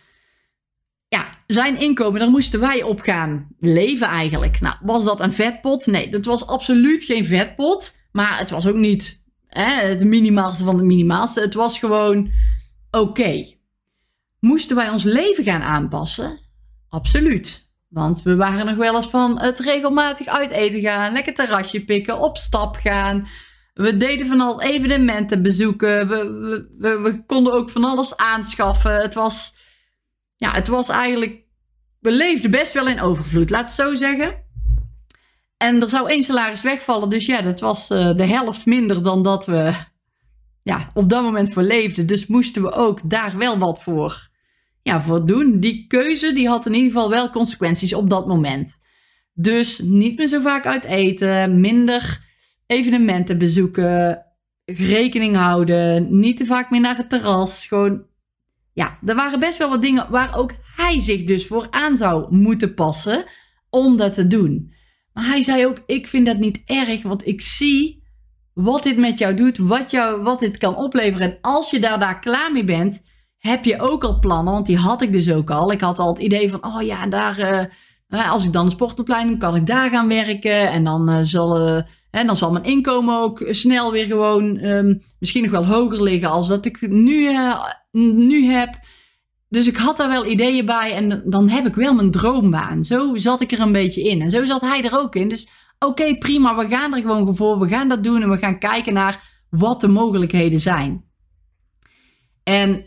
ja, 1.14 1.26
zijn 1.46 1.78
inkomen, 1.78 2.20
daar 2.20 2.30
moesten 2.30 2.60
wij 2.60 2.82
op 2.82 3.00
gaan 3.00 3.48
leven 3.60 4.06
eigenlijk. 4.06 4.60
Nou, 4.60 4.76
was 4.82 5.04
dat 5.04 5.20
een 5.20 5.32
vetpot? 5.32 5.86
Nee, 5.86 6.08
dat 6.08 6.24
was 6.24 6.46
absoluut 6.46 7.04
geen 7.04 7.26
vetpot. 7.26 7.96
Maar 8.12 8.38
het 8.38 8.50
was 8.50 8.66
ook 8.66 8.76
niet 8.76 9.22
hè, 9.48 9.88
het 9.88 10.04
minimaalste 10.04 10.64
van 10.64 10.76
het 10.76 10.84
minimaalste. 10.84 11.40
Het 11.40 11.54
was 11.54 11.78
gewoon 11.78 12.30
oké. 12.90 13.52
Moesten 14.40 14.76
wij 14.76 14.88
ons 14.88 15.02
leven 15.02 15.44
gaan 15.44 15.62
aanpassen? 15.62 16.38
Absoluut. 16.88 17.68
Want 17.88 18.22
we 18.22 18.36
waren 18.36 18.66
nog 18.66 18.76
wel 18.76 18.96
eens 18.96 19.06
van 19.06 19.40
het 19.40 19.58
regelmatig 19.58 20.26
uit 20.26 20.50
eten 20.50 20.80
gaan, 20.80 21.12
lekker 21.12 21.34
terrasje 21.34 21.84
pikken, 21.84 22.18
op 22.18 22.36
stap 22.36 22.76
gaan. 22.76 23.28
We 23.74 23.96
deden 23.96 24.26
van 24.26 24.40
alles 24.40 24.64
evenementen 24.64 25.42
bezoeken. 25.42 26.08
We, 26.08 26.16
we, 26.78 26.98
we, 26.98 27.24
konden 27.26 27.52
ook 27.52 27.70
van 27.70 27.84
alles 27.84 28.16
aanschaffen. 28.16 29.00
Het 29.00 29.14
was, 29.14 29.54
ja, 30.36 30.50
het 30.50 30.68
was 30.68 30.88
eigenlijk. 30.88 31.42
We 32.00 32.12
leefden 32.12 32.50
best 32.50 32.72
wel 32.72 32.88
in 32.88 33.00
overvloed, 33.00 33.50
laat 33.50 33.64
het 33.64 33.74
zo 33.74 33.94
zeggen. 33.94 34.42
En 35.56 35.82
er 35.82 35.88
zou 35.88 36.08
één 36.08 36.22
salaris 36.22 36.62
wegvallen. 36.62 37.10
Dus 37.10 37.26
ja, 37.26 37.42
dat 37.42 37.60
was 37.60 37.90
uh, 37.90 38.16
de 38.16 38.26
helft 38.26 38.66
minder 38.66 39.02
dan 39.02 39.22
dat 39.22 39.46
we 39.46 39.74
ja, 40.62 40.90
op 40.94 41.10
dat 41.10 41.22
moment 41.22 41.52
voor 41.52 41.62
leefden. 41.62 42.06
Dus 42.06 42.26
moesten 42.26 42.62
we 42.62 42.72
ook 42.72 43.10
daar 43.10 43.36
wel 43.36 43.58
wat 43.58 43.82
voor 43.82 44.28
ja, 44.82 45.00
voor 45.00 45.26
doen. 45.26 45.60
Die 45.60 45.86
keuze 45.86 46.32
die 46.32 46.48
had 46.48 46.66
in 46.66 46.74
ieder 46.74 46.92
geval 46.92 47.10
wel 47.10 47.30
consequenties 47.30 47.94
op 47.94 48.10
dat 48.10 48.26
moment. 48.26 48.80
Dus 49.32 49.78
niet 49.78 50.18
meer 50.18 50.28
zo 50.28 50.40
vaak 50.40 50.66
uit 50.66 50.84
eten, 50.84 51.60
minder 51.60 52.20
evenementen 52.66 53.38
bezoeken, 53.38 54.26
rekening 54.64 55.36
houden, 55.36 56.18
niet 56.18 56.36
te 56.36 56.46
vaak 56.46 56.70
meer 56.70 56.80
naar 56.80 56.96
het 56.96 57.10
terras. 57.10 57.66
Gewoon, 57.66 58.04
ja, 58.74 58.98
er 59.06 59.14
waren 59.14 59.40
best 59.40 59.58
wel 59.58 59.68
wat 59.68 59.82
dingen 59.82 60.10
waar 60.10 60.36
ook 60.36 60.52
hij 60.76 61.00
zich 61.00 61.24
dus 61.24 61.46
voor 61.46 61.66
aan 61.70 61.96
zou 61.96 62.36
moeten 62.36 62.74
passen 62.74 63.24
om 63.70 63.96
dat 63.96 64.14
te 64.14 64.26
doen. 64.26 64.72
Maar 65.12 65.24
hij 65.24 65.42
zei 65.42 65.66
ook: 65.66 65.82
Ik 65.86 66.06
vind 66.06 66.26
dat 66.26 66.38
niet 66.38 66.62
erg, 66.64 67.02
want 67.02 67.26
ik 67.26 67.40
zie 67.40 68.02
wat 68.52 68.82
dit 68.82 68.96
met 68.96 69.18
jou 69.18 69.34
doet, 69.34 69.58
wat, 69.58 69.90
jou, 69.90 70.22
wat 70.22 70.40
dit 70.40 70.58
kan 70.58 70.76
opleveren. 70.76 71.30
En 71.30 71.38
als 71.40 71.70
je 71.70 71.80
daar, 71.80 71.98
daar 71.98 72.18
klaar 72.18 72.52
mee 72.52 72.64
bent, 72.64 73.02
heb 73.38 73.64
je 73.64 73.80
ook 73.80 74.04
al 74.04 74.18
plannen? 74.18 74.52
Want 74.52 74.66
die 74.66 74.78
had 74.78 75.02
ik 75.02 75.12
dus 75.12 75.32
ook 75.32 75.50
al. 75.50 75.72
Ik 75.72 75.80
had 75.80 75.98
al 75.98 76.08
het 76.08 76.18
idee 76.18 76.50
van, 76.50 76.64
oh 76.64 76.82
ja, 76.82 77.06
daar, 77.06 77.70
uh, 78.08 78.30
als 78.30 78.44
ik 78.44 78.52
dan 78.52 78.64
een 78.64 78.70
sportopleiding 78.70 79.38
kan 79.38 79.56
ik 79.56 79.66
daar 79.66 79.90
gaan 79.90 80.08
werken. 80.08 80.70
En 80.70 80.84
dan, 80.84 81.10
uh, 81.10 81.18
zal, 81.22 81.68
uh, 81.68 81.82
hè, 82.14 82.24
dan 82.24 82.36
zal 82.36 82.52
mijn 82.52 82.64
inkomen 82.64 83.18
ook 83.18 83.44
snel 83.50 83.92
weer 83.92 84.06
gewoon 84.06 84.64
um, 84.64 85.02
misschien 85.18 85.42
nog 85.42 85.50
wel 85.50 85.66
hoger 85.66 86.02
liggen 86.02 86.30
als 86.30 86.48
dat 86.48 86.64
ik 86.64 86.88
nu, 86.88 87.30
nu 87.92 88.44
heb. 88.44 88.78
Dus 89.48 89.66
ik 89.66 89.76
had 89.76 89.96
daar 89.96 90.08
wel 90.08 90.26
ideeën 90.26 90.66
bij 90.66 90.92
en 90.92 91.22
dan 91.24 91.48
heb 91.48 91.66
ik 91.66 91.74
wel 91.74 91.94
mijn 91.94 92.10
droombaan. 92.10 92.84
Zo 92.84 93.16
zat 93.16 93.40
ik 93.40 93.52
er 93.52 93.60
een 93.60 93.72
beetje 93.72 94.02
in. 94.02 94.20
En 94.20 94.30
zo 94.30 94.44
zat 94.44 94.60
hij 94.60 94.84
er 94.84 94.98
ook 94.98 95.14
in. 95.14 95.28
Dus 95.28 95.48
oké, 95.78 96.18
prima, 96.18 96.56
we 96.56 96.68
gaan 96.68 96.94
er 96.94 97.00
gewoon 97.00 97.36
voor. 97.36 97.58
We 97.58 97.68
gaan 97.68 97.88
dat 97.88 98.04
doen 98.04 98.22
en 98.22 98.30
we 98.30 98.38
gaan 98.38 98.58
kijken 98.58 98.94
naar 98.94 99.44
wat 99.50 99.80
de 99.80 99.88
mogelijkheden 99.88 100.60
zijn. 100.60 101.04
En 102.42 102.86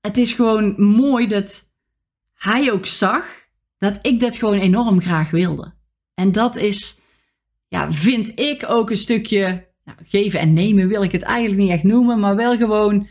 het 0.00 0.16
is 0.16 0.32
gewoon 0.32 0.74
mooi 0.76 1.26
dat 1.26 1.70
hij 2.34 2.72
ook 2.72 2.86
zag 2.86 3.24
dat 3.78 3.98
ik 4.06 4.20
dat 4.20 4.36
gewoon 4.36 4.58
enorm 4.58 5.00
graag 5.00 5.30
wilde. 5.30 5.74
En 6.14 6.32
dat 6.32 6.56
is, 6.56 6.98
ja, 7.72 7.92
vind 7.92 8.38
ik 8.40 8.64
ook 8.68 8.90
een 8.90 8.96
stukje 8.96 9.68
nou, 9.84 9.98
geven 10.04 10.40
en 10.40 10.52
nemen 10.52 10.88
wil 10.88 11.02
ik 11.02 11.12
het 11.12 11.22
eigenlijk 11.22 11.60
niet 11.60 11.70
echt 11.70 11.82
noemen, 11.82 12.20
maar 12.20 12.36
wel 12.36 12.56
gewoon 12.56 13.08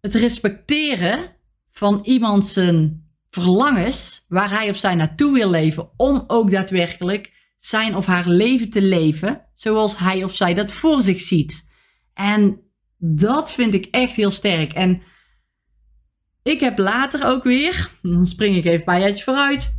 het 0.00 0.14
respecteren 0.14 1.18
van 1.70 2.00
iemand 2.02 2.46
zijn 2.46 3.08
verlangens 3.30 4.24
waar 4.28 4.50
hij 4.50 4.70
of 4.70 4.76
zij 4.76 4.94
naartoe 4.94 5.32
wil 5.32 5.50
leven, 5.50 5.90
om 5.96 6.24
ook 6.26 6.50
daadwerkelijk 6.50 7.32
zijn 7.58 7.96
of 7.96 8.06
haar 8.06 8.28
leven 8.28 8.70
te 8.70 8.82
leven 8.82 9.46
zoals 9.54 9.98
hij 9.98 10.24
of 10.24 10.34
zij 10.34 10.54
dat 10.54 10.72
voor 10.72 11.02
zich 11.02 11.20
ziet. 11.20 11.66
En 12.14 12.60
dat 12.98 13.52
vind 13.52 13.74
ik 13.74 13.84
echt 13.84 14.14
heel 14.14 14.30
sterk. 14.30 14.72
En 14.72 15.02
ik 16.42 16.60
heb 16.60 16.78
later 16.78 17.26
ook 17.26 17.44
weer, 17.44 17.90
dan 18.02 18.26
spring 18.26 18.56
ik 18.56 18.64
even 18.64 19.00
jaartjes 19.00 19.24
vooruit, 19.24 19.77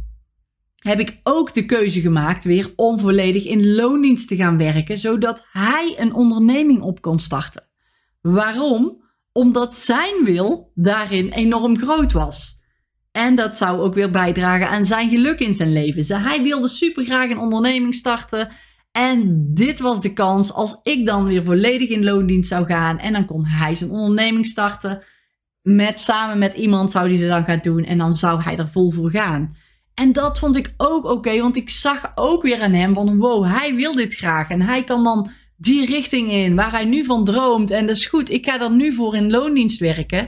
heb 0.79 0.99
ik 0.99 1.19
ook 1.23 1.53
de 1.53 1.65
keuze 1.65 2.01
gemaakt 2.01 2.43
weer 2.43 2.73
om 2.75 2.99
volledig 2.99 3.45
in 3.45 3.73
loondienst 3.73 4.27
te 4.27 4.35
gaan 4.35 4.57
werken, 4.57 4.97
zodat 4.97 5.45
hij 5.51 5.95
een 5.97 6.13
onderneming 6.13 6.81
op 6.81 7.01
kon 7.01 7.19
starten. 7.19 7.67
Waarom? 8.21 9.07
Omdat 9.31 9.75
zijn 9.75 10.23
wil 10.23 10.71
daarin 10.75 11.29
enorm 11.29 11.77
groot 11.77 12.11
was. 12.11 12.57
En 13.11 13.35
dat 13.35 13.57
zou 13.57 13.81
ook 13.81 13.93
weer 13.93 14.11
bijdragen 14.11 14.69
aan 14.69 14.85
zijn 14.85 15.09
geluk 15.09 15.39
in 15.39 15.53
zijn 15.53 15.74
leven. 15.74 16.21
Hij 16.21 16.41
wilde 16.41 16.67
super 16.67 17.05
graag 17.05 17.29
een 17.29 17.38
onderneming 17.38 17.95
starten. 17.95 18.50
En 18.91 19.48
dit 19.53 19.79
was 19.79 20.01
de 20.01 20.13
kans 20.13 20.53
als 20.53 20.79
ik 20.83 21.05
dan 21.05 21.25
weer 21.25 21.43
volledig 21.43 21.89
in 21.89 22.03
loondienst 22.03 22.50
zou 22.50 22.65
gaan. 22.65 23.00
En 23.00 23.13
dan 23.13 23.25
kon 23.25 23.45
hij 23.45 23.75
zijn 23.75 23.89
onderneming 23.89 24.45
starten 24.45 25.03
met, 25.62 26.00
samen 26.00 26.38
met 26.38 26.53
iemand 26.53 26.91
zou 26.91 27.09
die 27.09 27.21
er 27.21 27.29
dan 27.29 27.45
gaan 27.45 27.59
doen 27.62 27.83
en 27.83 27.98
dan 27.98 28.13
zou 28.13 28.41
hij 28.41 28.57
er 28.57 28.67
vol 28.67 28.91
voor 28.91 29.09
gaan. 29.09 29.55
En 30.00 30.12
dat 30.12 30.39
vond 30.39 30.56
ik 30.56 30.74
ook 30.77 31.06
oké, 31.06 31.41
want 31.41 31.56
ik 31.56 31.70
zag 31.70 32.12
ook 32.15 32.41
weer 32.41 32.62
aan 32.62 32.74
hem 32.74 32.94
van 32.94 33.18
wow, 33.18 33.46
hij 33.46 33.75
wil 33.75 33.94
dit 33.94 34.15
graag 34.15 34.50
en 34.50 34.62
hij 34.62 34.84
kan 34.84 35.03
dan 35.03 35.29
die 35.58 35.86
richting 35.86 36.32
in 36.32 36.56
waar 36.56 36.72
hij 36.72 36.86
nu 36.86 37.03
van 37.03 37.25
droomt. 37.25 37.72
En 37.72 37.86
dat 37.86 37.96
is 37.96 38.06
goed, 38.06 38.29
ik 38.29 38.46
ga 38.46 38.62
er 38.62 38.72
nu 38.72 38.94
voor 38.94 39.15
in 39.15 39.29
loondienst 39.29 39.79
werken. 39.79 40.27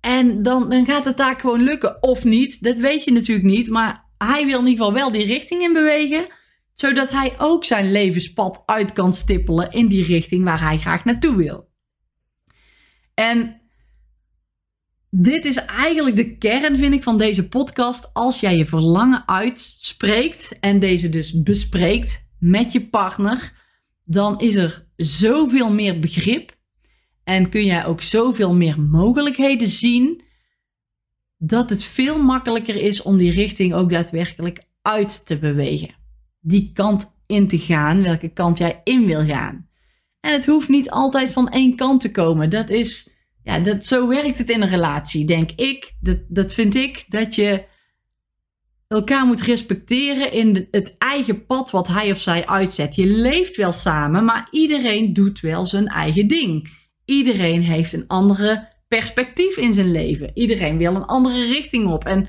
En 0.00 0.42
dan, 0.42 0.68
dan 0.68 0.84
gaat 0.84 1.04
het 1.04 1.16
daar 1.16 1.40
gewoon 1.40 1.62
lukken. 1.62 2.02
Of 2.02 2.24
niet, 2.24 2.62
dat 2.62 2.78
weet 2.78 3.04
je 3.04 3.12
natuurlijk 3.12 3.46
niet. 3.46 3.68
Maar 3.68 4.04
hij 4.18 4.46
wil 4.46 4.58
in 4.58 4.66
ieder 4.66 4.84
geval 4.84 5.00
wel 5.00 5.12
die 5.12 5.26
richting 5.26 5.62
in 5.62 5.72
bewegen. 5.72 6.26
Zodat 6.74 7.10
hij 7.10 7.34
ook 7.38 7.64
zijn 7.64 7.92
levenspad 7.92 8.62
uit 8.66 8.92
kan 8.92 9.14
stippelen 9.14 9.70
in 9.70 9.88
die 9.88 10.04
richting 10.04 10.44
waar 10.44 10.60
hij 10.60 10.78
graag 10.78 11.04
naartoe 11.04 11.36
wil. 11.36 11.68
En 13.14 13.61
dit 15.14 15.44
is 15.44 15.56
eigenlijk 15.56 16.16
de 16.16 16.36
kern, 16.36 16.76
vind 16.76 16.94
ik, 16.94 17.02
van 17.02 17.18
deze 17.18 17.48
podcast. 17.48 18.10
Als 18.12 18.40
jij 18.40 18.56
je 18.56 18.66
verlangen 18.66 19.28
uitspreekt 19.28 20.58
en 20.60 20.78
deze 20.78 21.08
dus 21.08 21.42
bespreekt 21.42 22.28
met 22.38 22.72
je 22.72 22.88
partner, 22.88 23.52
dan 24.04 24.40
is 24.40 24.54
er 24.54 24.86
zoveel 24.96 25.72
meer 25.72 25.98
begrip 25.98 26.56
en 27.24 27.48
kun 27.48 27.64
jij 27.64 27.86
ook 27.86 28.00
zoveel 28.00 28.54
meer 28.54 28.80
mogelijkheden 28.80 29.68
zien 29.68 30.22
dat 31.38 31.70
het 31.70 31.84
veel 31.84 32.22
makkelijker 32.22 32.76
is 32.76 33.02
om 33.02 33.16
die 33.16 33.32
richting 33.32 33.74
ook 33.74 33.90
daadwerkelijk 33.90 34.66
uit 34.82 35.26
te 35.26 35.38
bewegen. 35.38 35.94
Die 36.40 36.70
kant 36.72 37.12
in 37.26 37.48
te 37.48 37.58
gaan, 37.58 38.02
welke 38.02 38.28
kant 38.28 38.58
jij 38.58 38.80
in 38.84 39.06
wil 39.06 39.24
gaan. 39.24 39.68
En 40.20 40.32
het 40.32 40.46
hoeft 40.46 40.68
niet 40.68 40.90
altijd 40.90 41.30
van 41.30 41.48
één 41.48 41.76
kant 41.76 42.00
te 42.00 42.10
komen. 42.10 42.50
Dat 42.50 42.70
is 42.70 43.11
ja, 43.42 43.58
dat, 43.58 43.84
zo 43.86 44.08
werkt 44.08 44.38
het 44.38 44.50
in 44.50 44.62
een 44.62 44.68
relatie, 44.68 45.26
denk 45.26 45.50
ik. 45.50 45.92
Dat, 46.00 46.18
dat 46.28 46.54
vind 46.54 46.74
ik 46.74 47.04
dat 47.08 47.34
je 47.34 47.64
elkaar 48.88 49.26
moet 49.26 49.40
respecteren 49.40 50.32
in 50.32 50.68
het 50.70 50.94
eigen 50.98 51.46
pad 51.46 51.70
wat 51.70 51.88
hij 51.88 52.10
of 52.10 52.20
zij 52.20 52.46
uitzet. 52.46 52.94
Je 52.94 53.06
leeft 53.06 53.56
wel 53.56 53.72
samen, 53.72 54.24
maar 54.24 54.48
iedereen 54.50 55.12
doet 55.12 55.40
wel 55.40 55.66
zijn 55.66 55.86
eigen 55.86 56.28
ding. 56.28 56.80
Iedereen 57.04 57.62
heeft 57.62 57.92
een 57.92 58.06
andere 58.06 58.68
perspectief 58.88 59.56
in 59.56 59.72
zijn 59.72 59.90
leven. 59.90 60.30
Iedereen 60.34 60.78
wil 60.78 60.94
een 60.94 61.04
andere 61.04 61.44
richting 61.44 61.86
op. 61.86 62.04
En 62.04 62.28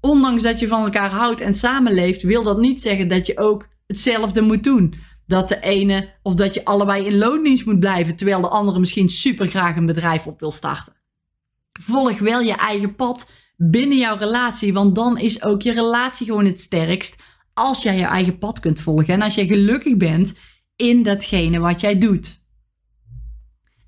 ondanks 0.00 0.42
dat 0.42 0.58
je 0.58 0.66
van 0.66 0.84
elkaar 0.84 1.10
houdt 1.10 1.40
en 1.40 1.54
samenleeft, 1.54 2.22
wil 2.22 2.42
dat 2.42 2.58
niet 2.58 2.80
zeggen 2.80 3.08
dat 3.08 3.26
je 3.26 3.38
ook 3.38 3.68
hetzelfde 3.86 4.40
moet 4.40 4.64
doen. 4.64 4.94
Dat 5.26 5.48
de 5.48 5.60
ene 5.60 6.12
of 6.22 6.34
dat 6.34 6.54
je 6.54 6.64
allebei 6.64 7.06
in 7.06 7.18
loondienst 7.18 7.66
moet 7.66 7.78
blijven, 7.78 8.16
terwijl 8.16 8.40
de 8.40 8.48
andere 8.48 8.78
misschien 8.78 9.08
super 9.08 9.46
graag 9.46 9.76
een 9.76 9.86
bedrijf 9.86 10.26
op 10.26 10.40
wil 10.40 10.50
starten. 10.50 10.92
Volg 11.72 12.18
wel 12.18 12.40
je 12.40 12.54
eigen 12.54 12.94
pad 12.94 13.30
binnen 13.56 13.98
jouw 13.98 14.16
relatie, 14.16 14.72
want 14.72 14.94
dan 14.94 15.18
is 15.18 15.42
ook 15.42 15.62
je 15.62 15.72
relatie 15.72 16.26
gewoon 16.26 16.44
het 16.44 16.60
sterkst 16.60 17.16
als 17.54 17.82
jij 17.82 17.96
je 17.96 18.04
eigen 18.04 18.38
pad 18.38 18.60
kunt 18.60 18.80
volgen 18.80 19.14
en 19.14 19.22
als 19.22 19.34
jij 19.34 19.46
gelukkig 19.46 19.96
bent 19.96 20.34
in 20.76 21.02
datgene 21.02 21.58
wat 21.58 21.80
jij 21.80 21.98
doet. 21.98 22.42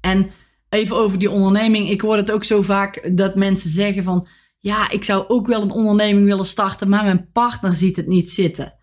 En 0.00 0.31
even 0.69 0.97
over 0.97 1.19
die 1.19 1.31
onderneming. 1.31 1.88
Ik 1.88 2.00
hoor 2.00 2.17
het 2.17 2.31
ook 2.31 2.45
zo 2.45 2.62
vaak 2.62 3.17
dat 3.17 3.35
mensen 3.35 3.71
zeggen 3.71 4.05
van... 4.05 4.29
Ja, 4.59 4.91
ik 4.91 5.05
zou 5.05 5.29
ook 5.29 5.47
wel 5.47 5.62
een 5.62 5.71
onderneming 5.71 6.26
willen 6.26 6.47
starten, 6.47 6.88
maar 6.88 7.05
mijn 7.05 7.31
partner 7.33 7.73
ziet 7.73 7.97
het 7.97 8.07
niet 8.07 8.31
zitten. 8.31 8.75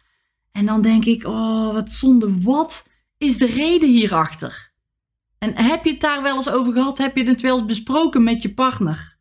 En 0.52 0.66
dan 0.66 0.82
denk 0.82 1.06
ik, 1.06 1.26
oh, 1.26 1.74
wat 1.74 1.92
zonde. 1.92 2.42
Wat 2.42 2.84
is 3.18 3.38
de 3.38 3.46
reden 3.46 3.90
hierachter? 3.90 4.74
En 5.38 5.56
heb 5.56 5.84
je 5.84 5.92
het 5.92 6.00
daar 6.00 6.22
wel 6.22 6.36
eens 6.36 6.50
over 6.50 6.74
gehad? 6.74 6.98
Heb 6.98 7.18
je 7.18 7.24
het 7.24 7.42
wel 7.42 7.58
eens 7.58 7.66
besproken 7.66 8.24
met 8.24 8.42
je 8.42 8.54
partner? 8.54 9.20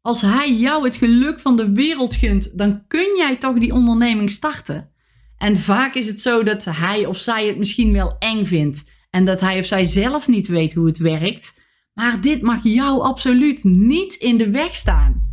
Als 0.00 0.20
hij 0.20 0.54
jou 0.54 0.84
het 0.84 0.94
geluk 0.94 1.40
van 1.40 1.56
de 1.56 1.72
wereld 1.72 2.14
gunt, 2.14 2.58
dan 2.58 2.86
kun 2.86 3.16
jij 3.16 3.36
toch 3.36 3.58
die 3.58 3.72
onderneming 3.72 4.30
starten. 4.30 4.92
En 5.36 5.56
vaak 5.56 5.94
is 5.94 6.06
het 6.06 6.20
zo 6.20 6.42
dat 6.42 6.64
hij 6.64 7.06
of 7.06 7.16
zij 7.16 7.46
het 7.46 7.58
misschien 7.58 7.92
wel 7.92 8.16
eng 8.18 8.44
vindt. 8.44 8.84
En 9.10 9.24
dat 9.24 9.40
hij 9.40 9.58
of 9.58 9.66
zij 9.66 9.84
zelf 9.84 10.28
niet 10.28 10.48
weet 10.48 10.74
hoe 10.74 10.86
het 10.86 10.98
werkt. 10.98 11.54
Maar 11.94 12.20
dit 12.20 12.42
mag 12.42 12.62
jou 12.62 13.00
absoluut 13.02 13.64
niet 13.64 14.14
in 14.14 14.36
de 14.36 14.50
weg 14.50 14.74
staan. 14.74 15.24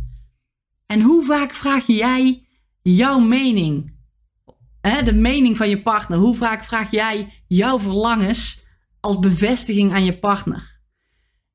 En 0.86 1.00
hoe 1.00 1.24
vaak 1.24 1.52
vraag 1.52 1.86
jij 1.86 2.46
jouw 2.82 3.18
mening? 3.18 3.95
De 4.86 5.14
mening 5.14 5.56
van 5.56 5.68
je 5.68 5.82
partner. 5.82 6.18
Hoe 6.18 6.36
vaak 6.36 6.64
vraag 6.64 6.90
jij 6.90 7.42
jouw 7.46 7.78
verlangens 7.78 8.64
als 9.00 9.18
bevestiging 9.18 9.92
aan 9.92 10.04
je 10.04 10.18
partner? 10.18 10.80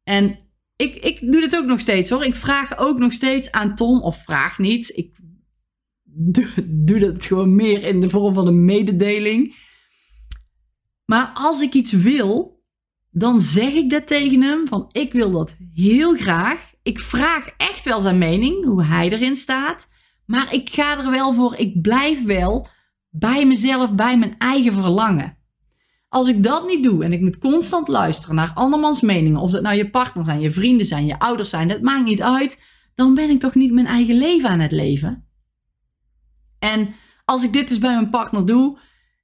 En 0.04 0.38
ik, 0.76 0.96
ik 0.96 1.20
doe 1.32 1.42
dit 1.42 1.56
ook 1.58 1.66
nog 1.66 1.80
steeds 1.80 2.10
hoor. 2.10 2.26
Ik 2.26 2.36
vraag 2.36 2.78
ook 2.78 2.98
nog 2.98 3.12
steeds 3.12 3.52
aan 3.52 3.76
Tom, 3.76 4.02
of 4.02 4.24
vraag 4.24 4.60
niet. 4.60 4.98
Ik 4.98 5.20
doe, 6.04 6.48
doe 6.66 7.00
dat 7.00 7.24
gewoon 7.24 7.56
meer 7.56 7.84
in 7.84 8.02
de 8.02 8.10
vorm 8.10 8.34
van 8.34 8.48
een 8.48 8.66
mededeling. 8.66 9.56
Maar 11.06 11.32
als 11.34 11.62
ik 11.62 11.74
iets 11.74 11.92
wil, 11.92 12.64
dan 13.10 13.42
zeg 13.42 13.74
ik 13.74 13.90
dat 13.90 14.08
tegen 14.08 14.42
hem 14.42 14.68
van 14.68 14.90
ik 14.92 15.14
wil 15.14 15.32
dat 15.32 15.56
heel 15.74 16.16
graag. 16.16 16.72
Ik 16.84 17.00
vraag 17.00 17.48
echt 17.58 17.86
wel 17.86 18.02
zijn 18.02 18.18
mening, 18.18 18.66
hoe 18.66 18.86
hij 18.86 19.10
erin 19.10 19.36
staat. 19.36 19.88
Maar 20.26 20.54
ik 20.54 20.70
ga 20.70 20.98
er 20.98 21.12
wel 21.12 21.34
voor, 21.34 21.56
ik 21.56 21.82
blijf 21.82 22.24
wel 22.26 22.68
bij 23.12 23.46
mezelf, 23.46 23.96
bij 23.96 24.18
mijn 24.18 24.36
eigen 24.38 24.74
verlangen. 24.74 25.38
Als 26.08 26.28
ik 26.28 26.44
dat 26.44 26.68
niet 26.68 26.84
doe 26.84 27.04
en 27.04 27.14
ik 27.14 27.22
moet 27.22 27.38
constant 27.38 27.88
luisteren 27.88 28.36
naar 28.36 28.52
andermans 28.54 29.02
meningen, 29.02 29.40
of 29.40 29.52
dat 29.52 29.62
nou 29.62 29.76
je 29.76 29.90
partner 29.90 30.24
zijn, 30.24 30.42
je 30.42 30.52
vrienden 30.52 30.86
zijn, 30.86 31.06
je 31.06 31.20
ouders 31.20 31.50
zijn, 31.50 31.68
dat 31.68 31.82
maakt 31.82 32.04
niet 32.04 32.22
uit, 32.22 32.64
dan 32.96 33.14
ben 33.14 33.30
ik 33.30 33.40
toch 33.40 33.56
niet 33.56 33.72
mijn 33.72 33.88
eigen 33.88 34.18
leven 34.18 34.50
aan 34.50 34.60
het 34.60 34.72
leven. 34.72 35.28
En 36.60 36.96
als 37.26 37.44
ik 37.44 37.54
dit 37.54 37.68
dus 37.68 37.80
bij 37.80 37.94
mijn 37.94 38.10
partner 38.10 38.46
doe 38.46 38.80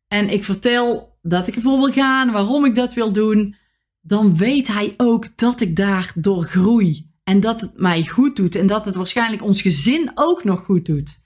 en 0.07 0.29
ik 0.29 0.43
vertel 0.43 1.17
dat 1.21 1.47
ik 1.47 1.55
ervoor 1.55 1.77
wil 1.77 1.91
gaan, 1.91 2.31
waarom 2.31 2.65
ik 2.65 2.75
dat 2.75 2.93
wil 2.93 3.11
doen, 3.11 3.55
dan 4.01 4.37
weet 4.37 4.67
hij 4.67 4.93
ook 4.97 5.37
dat 5.37 5.61
ik 5.61 5.75
daardoor 5.75 6.43
groei. 6.43 7.07
En 7.23 7.39
dat 7.39 7.61
het 7.61 7.71
mij 7.75 8.05
goed 8.05 8.35
doet. 8.35 8.55
En 8.55 8.67
dat 8.67 8.85
het 8.85 8.95
waarschijnlijk 8.95 9.43
ons 9.43 9.61
gezin 9.61 10.11
ook 10.13 10.43
nog 10.43 10.59
goed 10.59 10.85
doet. 10.85 11.19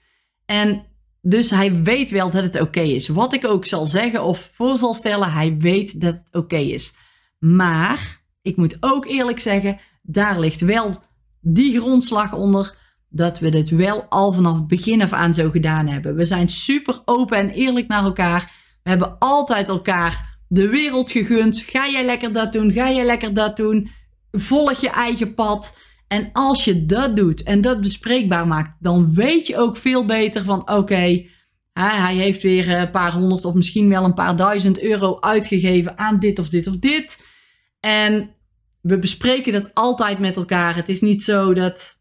En 0.44 0.86
dus 1.22 1.50
hij 1.50 1.82
weet 1.82 2.10
wel 2.10 2.30
dat 2.30 2.42
het 2.42 2.60
oké 2.60 2.80
is. 2.80 3.08
Wat 3.08 3.32
ik 3.32 3.46
ook 3.46 3.66
zal 3.66 3.86
zeggen 3.86 4.24
of 4.24 4.50
voor 4.54 4.78
zal 4.78 4.94
stellen, 4.94 5.32
hij 5.32 5.56
weet 5.58 6.00
dat 6.00 6.14
het 6.14 6.42
oké 6.42 6.56
is. 6.56 6.94
Maar 7.38 8.20
ik 8.42 8.56
moet 8.56 8.76
ook 8.80 9.06
eerlijk 9.06 9.38
zeggen, 9.38 9.80
daar 10.02 10.40
ligt 10.40 10.60
wel 10.60 11.00
die 11.40 11.78
grondslag 11.78 12.34
onder 12.34 12.76
dat 13.08 13.38
we 13.38 13.50
dit 13.50 13.70
wel 13.70 14.04
al 14.08 14.32
vanaf 14.32 14.56
het 14.56 14.66
begin 14.66 15.02
af 15.02 15.12
aan 15.12 15.34
zo 15.34 15.50
gedaan 15.50 15.88
hebben. 15.88 16.14
We 16.14 16.24
zijn 16.24 16.48
super 16.48 17.02
open 17.04 17.38
en 17.38 17.50
eerlijk 17.50 17.88
naar 17.88 18.04
elkaar. 18.04 18.52
We 18.82 18.90
hebben 18.90 19.18
altijd 19.18 19.68
elkaar 19.68 20.38
de 20.48 20.68
wereld 20.68 21.10
gegund. 21.10 21.60
Ga 21.60 21.88
jij 21.88 22.04
lekker 22.04 22.32
dat 22.32 22.52
doen? 22.52 22.72
Ga 22.72 22.90
jij 22.90 23.04
lekker 23.04 23.34
dat 23.34 23.56
doen? 23.56 23.90
Volg 24.30 24.80
je 24.80 24.90
eigen 24.90 25.34
pad. 25.34 25.76
En 26.12 26.30
als 26.32 26.64
je 26.64 26.86
dat 26.86 27.16
doet 27.16 27.42
en 27.42 27.60
dat 27.60 27.80
bespreekbaar 27.80 28.46
maakt, 28.46 28.76
dan 28.80 29.14
weet 29.14 29.46
je 29.46 29.56
ook 29.56 29.76
veel 29.76 30.04
beter 30.04 30.44
van 30.44 30.70
oké, 30.70 31.26
hij 31.72 32.14
heeft 32.14 32.42
weer 32.42 32.70
een 32.70 32.90
paar 32.90 33.12
honderd 33.12 33.44
of 33.44 33.54
misschien 33.54 33.88
wel 33.88 34.04
een 34.04 34.14
paar 34.14 34.36
duizend 34.36 34.82
euro 34.82 35.20
uitgegeven 35.20 35.98
aan 35.98 36.18
dit 36.18 36.38
of 36.38 36.48
dit 36.48 36.66
of 36.66 36.76
dit. 36.76 37.26
En 37.80 38.34
we 38.80 38.98
bespreken 38.98 39.52
dat 39.52 39.74
altijd 39.74 40.18
met 40.18 40.36
elkaar. 40.36 40.76
Het 40.76 40.88
is 40.88 41.00
niet 41.00 41.22
zo 41.22 41.54
dat 41.54 42.00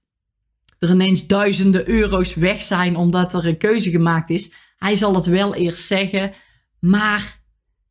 er 0.80 0.90
ineens 0.90 1.28
duizenden 1.28 1.90
euro's 1.90 2.34
weg 2.34 2.62
zijn 2.62 2.96
omdat 2.96 3.34
er 3.34 3.46
een 3.46 3.58
keuze 3.58 3.90
gemaakt 3.90 4.30
is. 4.30 4.52
Hij 4.78 4.96
zal 4.96 5.16
het 5.16 5.26
wel 5.26 5.56
eerst 5.56 5.86
zeggen, 5.86 6.34
maar 6.80 7.42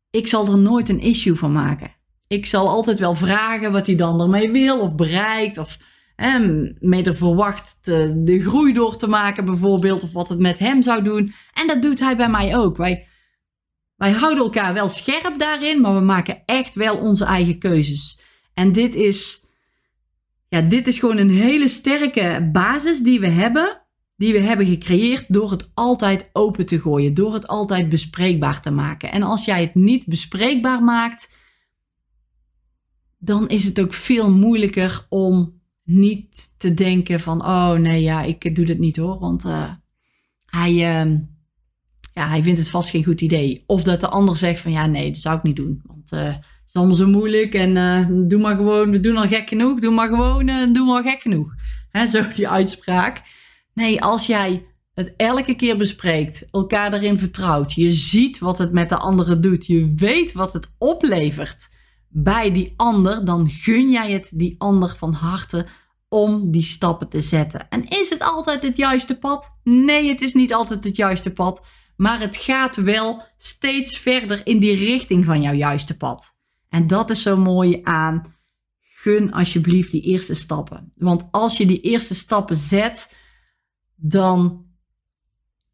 ik 0.09 0.27
zal 0.27 0.47
er 0.47 0.59
nooit 0.59 0.89
een 0.89 1.01
issue 1.01 1.35
van 1.35 1.51
maken. 1.51 1.95
Ik 2.27 2.45
zal 2.45 2.69
altijd 2.69 2.99
wel 2.99 3.15
vragen 3.15 3.71
wat 3.71 3.85
hij 3.85 3.95
dan 3.95 4.21
ermee 4.21 4.51
wil 4.51 4.79
of 4.79 4.95
bereikt 4.95 5.57
of 5.57 5.77
hem 6.21 6.75
mee 6.79 7.03
er 7.03 7.15
verwacht 7.15 7.77
de 8.25 8.39
groei 8.41 8.73
door 8.73 8.97
te 8.97 9.07
maken 9.07 9.45
bijvoorbeeld 9.45 10.03
of 10.03 10.13
wat 10.13 10.29
het 10.29 10.39
met 10.39 10.57
hem 10.57 10.81
zou 10.81 11.03
doen. 11.03 11.33
En 11.53 11.67
dat 11.67 11.81
doet 11.81 11.99
hij 11.99 12.15
bij 12.15 12.29
mij 12.29 12.57
ook. 12.57 12.77
Wij, 12.77 13.07
wij 13.95 14.11
houden 14.11 14.43
elkaar 14.43 14.73
wel 14.73 14.87
scherp 14.87 15.39
daarin, 15.39 15.81
maar 15.81 15.93
we 15.93 15.99
maken 15.99 16.41
echt 16.45 16.75
wel 16.75 16.97
onze 16.97 17.25
eigen 17.25 17.59
keuzes. 17.59 18.21
En 18.53 18.71
dit 18.71 18.95
is, 18.95 19.45
ja, 20.49 20.61
dit 20.61 20.87
is 20.87 20.99
gewoon 20.99 21.17
een 21.17 21.29
hele 21.29 21.67
sterke 21.67 22.49
basis 22.51 22.99
die 22.99 23.19
we 23.19 23.29
hebben 23.29 23.81
die 24.21 24.33
we 24.33 24.39
hebben 24.39 24.65
gecreëerd 24.65 25.25
door 25.27 25.51
het 25.51 25.71
altijd 25.73 26.29
open 26.33 26.65
te 26.65 26.79
gooien, 26.79 27.13
door 27.13 27.33
het 27.33 27.47
altijd 27.47 27.89
bespreekbaar 27.89 28.61
te 28.61 28.71
maken. 28.71 29.11
En 29.11 29.23
als 29.23 29.45
jij 29.45 29.61
het 29.61 29.75
niet 29.75 30.05
bespreekbaar 30.05 30.83
maakt, 30.83 31.29
dan 33.17 33.49
is 33.49 33.63
het 33.63 33.79
ook 33.79 33.93
veel 33.93 34.31
moeilijker 34.31 35.05
om 35.09 35.60
niet 35.91 36.53
te 36.57 36.73
denken 36.73 37.19
van, 37.19 37.45
oh 37.45 37.73
nee, 37.73 38.01
ja, 38.01 38.21
ik 38.21 38.55
doe 38.55 38.65
dat 38.65 38.77
niet 38.77 38.97
hoor, 38.97 39.19
want 39.19 39.45
uh, 39.45 39.71
hij, 40.45 40.71
uh, 40.71 41.17
ja, 42.13 42.27
hij 42.27 42.43
vindt 42.43 42.59
het 42.59 42.69
vast 42.69 42.89
geen 42.89 43.03
goed 43.03 43.21
idee. 43.21 43.63
Of 43.65 43.83
dat 43.83 43.99
de 43.99 44.07
ander 44.07 44.35
zegt 44.35 44.59
van, 44.59 44.71
ja, 44.71 44.85
nee, 44.85 45.11
dat 45.11 45.21
zou 45.21 45.37
ik 45.37 45.43
niet 45.43 45.55
doen, 45.55 45.81
want 45.85 46.11
uh, 46.11 46.23
het 46.23 46.67
is 46.67 46.73
allemaal 46.73 46.95
zo 46.95 47.07
moeilijk 47.07 47.53
en 47.53 48.27
doe 48.27 48.41
maar 48.41 48.55
gewoon, 48.55 48.91
we 48.91 48.99
doen 48.99 49.17
al 49.17 49.27
gek 49.27 49.49
genoeg, 49.49 49.79
doe 49.79 49.93
maar 49.93 50.09
gewoon, 50.09 50.45
doe 50.73 50.85
maar 50.85 51.03
gek 51.03 51.21
genoeg. 51.21 51.53
Hè, 51.89 52.05
zo 52.05 52.27
die 52.35 52.49
uitspraak. 52.49 53.21
Nee, 53.73 54.01
als 54.01 54.25
jij 54.25 54.65
het 54.93 55.13
elke 55.17 55.55
keer 55.55 55.77
bespreekt, 55.77 56.47
elkaar 56.51 56.93
erin 56.93 57.17
vertrouwt, 57.17 57.73
je 57.73 57.91
ziet 57.91 58.39
wat 58.39 58.57
het 58.57 58.71
met 58.71 58.89
de 58.89 58.97
andere 58.97 59.39
doet, 59.39 59.65
je 59.65 59.93
weet 59.95 60.31
wat 60.31 60.53
het 60.53 60.71
oplevert 60.77 61.69
bij 62.07 62.51
die 62.51 62.73
ander, 62.75 63.25
dan 63.25 63.49
gun 63.49 63.91
jij 63.91 64.11
het 64.11 64.29
die 64.33 64.55
ander 64.57 64.95
van 64.97 65.13
harte 65.13 65.65
om 66.13 66.51
die 66.51 66.63
stappen 66.63 67.09
te 67.09 67.21
zetten. 67.21 67.69
En 67.69 67.87
is 67.87 68.09
het 68.09 68.21
altijd 68.21 68.61
het 68.61 68.77
juiste 68.77 69.17
pad? 69.19 69.59
Nee, 69.63 70.09
het 70.09 70.21
is 70.21 70.33
niet 70.33 70.53
altijd 70.53 70.83
het 70.83 70.95
juiste 70.95 71.33
pad, 71.33 71.67
maar 71.95 72.19
het 72.19 72.37
gaat 72.37 72.75
wel 72.75 73.21
steeds 73.37 73.97
verder 73.97 74.41
in 74.43 74.59
die 74.59 74.75
richting 74.75 75.25
van 75.25 75.41
jouw 75.41 75.53
juiste 75.53 75.97
pad. 75.97 76.35
En 76.69 76.87
dat 76.87 77.09
is 77.09 77.21
zo 77.21 77.37
mooi 77.37 77.79
aan. 77.83 78.35
Gun 78.79 79.31
alsjeblieft 79.31 79.91
die 79.91 80.01
eerste 80.01 80.33
stappen. 80.33 80.91
Want 80.95 81.27
als 81.31 81.57
je 81.57 81.65
die 81.65 81.81
eerste 81.81 82.15
stappen 82.15 82.55
zet, 82.55 83.15
dan 83.95 84.65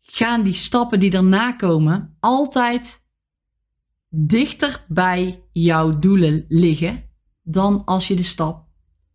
gaan 0.02 0.44
die 0.44 0.54
stappen 0.54 1.00
die 1.00 1.12
erna 1.12 1.52
komen 1.52 2.18
altijd 2.20 3.06
dichter 4.10 4.86
bij 4.88 5.44
jouw 5.52 6.00
doelen 6.00 6.46
liggen 6.48 7.10
dan 7.44 7.86
als 7.86 8.08
je 8.08 8.16
de 8.16 8.24
stap 8.24 8.67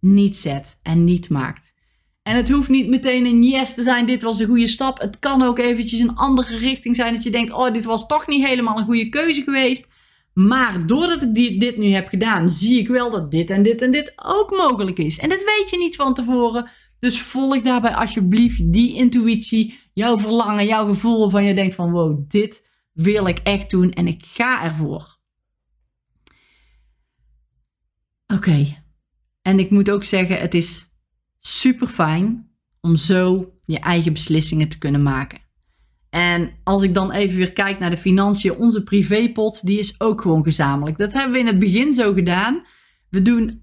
niet 0.03 0.37
zet 0.37 0.79
en 0.83 1.05
niet 1.05 1.29
maakt. 1.29 1.75
En 2.23 2.37
het 2.37 2.49
hoeft 2.49 2.69
niet 2.69 2.89
meteen 2.89 3.27
een 3.27 3.43
yes 3.43 3.75
te 3.75 3.83
zijn, 3.83 4.07
dit 4.07 4.23
was 4.23 4.41
een 4.41 4.47
goede 4.47 4.69
stap. 4.69 5.01
Het 5.01 5.19
kan 5.19 5.43
ook 5.43 5.59
eventjes 5.59 6.01
een 6.01 6.17
andere 6.17 6.57
richting 6.57 6.97
zijn 6.97 7.15
dat 7.15 7.23
je 7.23 7.31
denkt, 7.31 7.53
oh, 7.53 7.73
dit 7.73 7.85
was 7.85 8.07
toch 8.07 8.27
niet 8.27 8.47
helemaal 8.47 8.79
een 8.79 8.85
goede 8.85 9.09
keuze 9.09 9.43
geweest. 9.43 9.89
Maar 10.35 10.87
doordat 10.87 11.23
ik 11.23 11.61
dit 11.61 11.77
nu 11.77 11.87
heb 11.87 12.09
gedaan, 12.09 12.51
zie 12.51 12.79
ik 12.79 12.89
wel 12.89 13.11
dat 13.11 13.31
dit 13.31 13.51
en 13.51 13.63
dit 13.63 13.83
en 13.83 13.91
dit 13.91 14.13
ook 14.17 14.51
mogelijk 14.51 14.99
is. 14.99 15.19
En 15.19 15.29
dat 15.29 15.39
weet 15.39 15.71
je 15.71 15.79
niet 15.79 15.97
van 15.97 16.15
tevoren. 16.15 16.71
Dus 16.99 17.21
volg 17.21 17.63
daarbij 17.63 17.95
alsjeblieft 17.95 18.73
die 18.73 18.95
intuïtie, 18.95 19.79
jouw 19.93 20.19
verlangen, 20.19 20.67
jouw 20.67 20.87
gevoel 20.87 21.21
waarvan 21.21 21.45
je 21.45 21.55
denkt 21.55 21.75
van 21.75 21.91
wow, 21.91 22.31
dit 22.31 22.63
wil 22.93 23.27
ik 23.27 23.39
echt 23.39 23.71
doen 23.71 23.93
en 23.93 24.07
ik 24.07 24.25
ga 24.25 24.65
ervoor. 24.65 25.19
Oké. 28.27 28.82
En 29.43 29.59
ik 29.59 29.71
moet 29.71 29.91
ook 29.91 30.05
zeggen, 30.05 30.39
het 30.39 30.55
is 30.55 30.87
super 31.39 31.87
fijn 31.87 32.51
om 32.81 32.97
zo 32.97 33.53
je 33.65 33.79
eigen 33.79 34.13
beslissingen 34.13 34.69
te 34.69 34.79
kunnen 34.79 35.03
maken. 35.03 35.41
En 36.11 36.53
als 36.65 36.83
ik 36.83 36.95
dan 36.95 37.13
even 37.13 37.37
weer 37.37 37.53
kijk 37.53 37.79
naar 37.79 37.91
de 37.91 37.97
financiën, 37.97 38.55
onze 38.55 38.83
privépot, 38.83 39.67
die 39.67 39.79
is 39.79 40.01
ook 40.01 40.21
gewoon 40.21 40.45
gezamenlijk. 40.45 40.99
Dat 40.99 41.13
hebben 41.13 41.33
we 41.33 41.39
in 41.39 41.47
het 41.47 41.59
begin 41.59 41.93
zo 41.93 42.13
gedaan. 42.13 42.67
We 43.11 43.23
doen, 43.23 43.63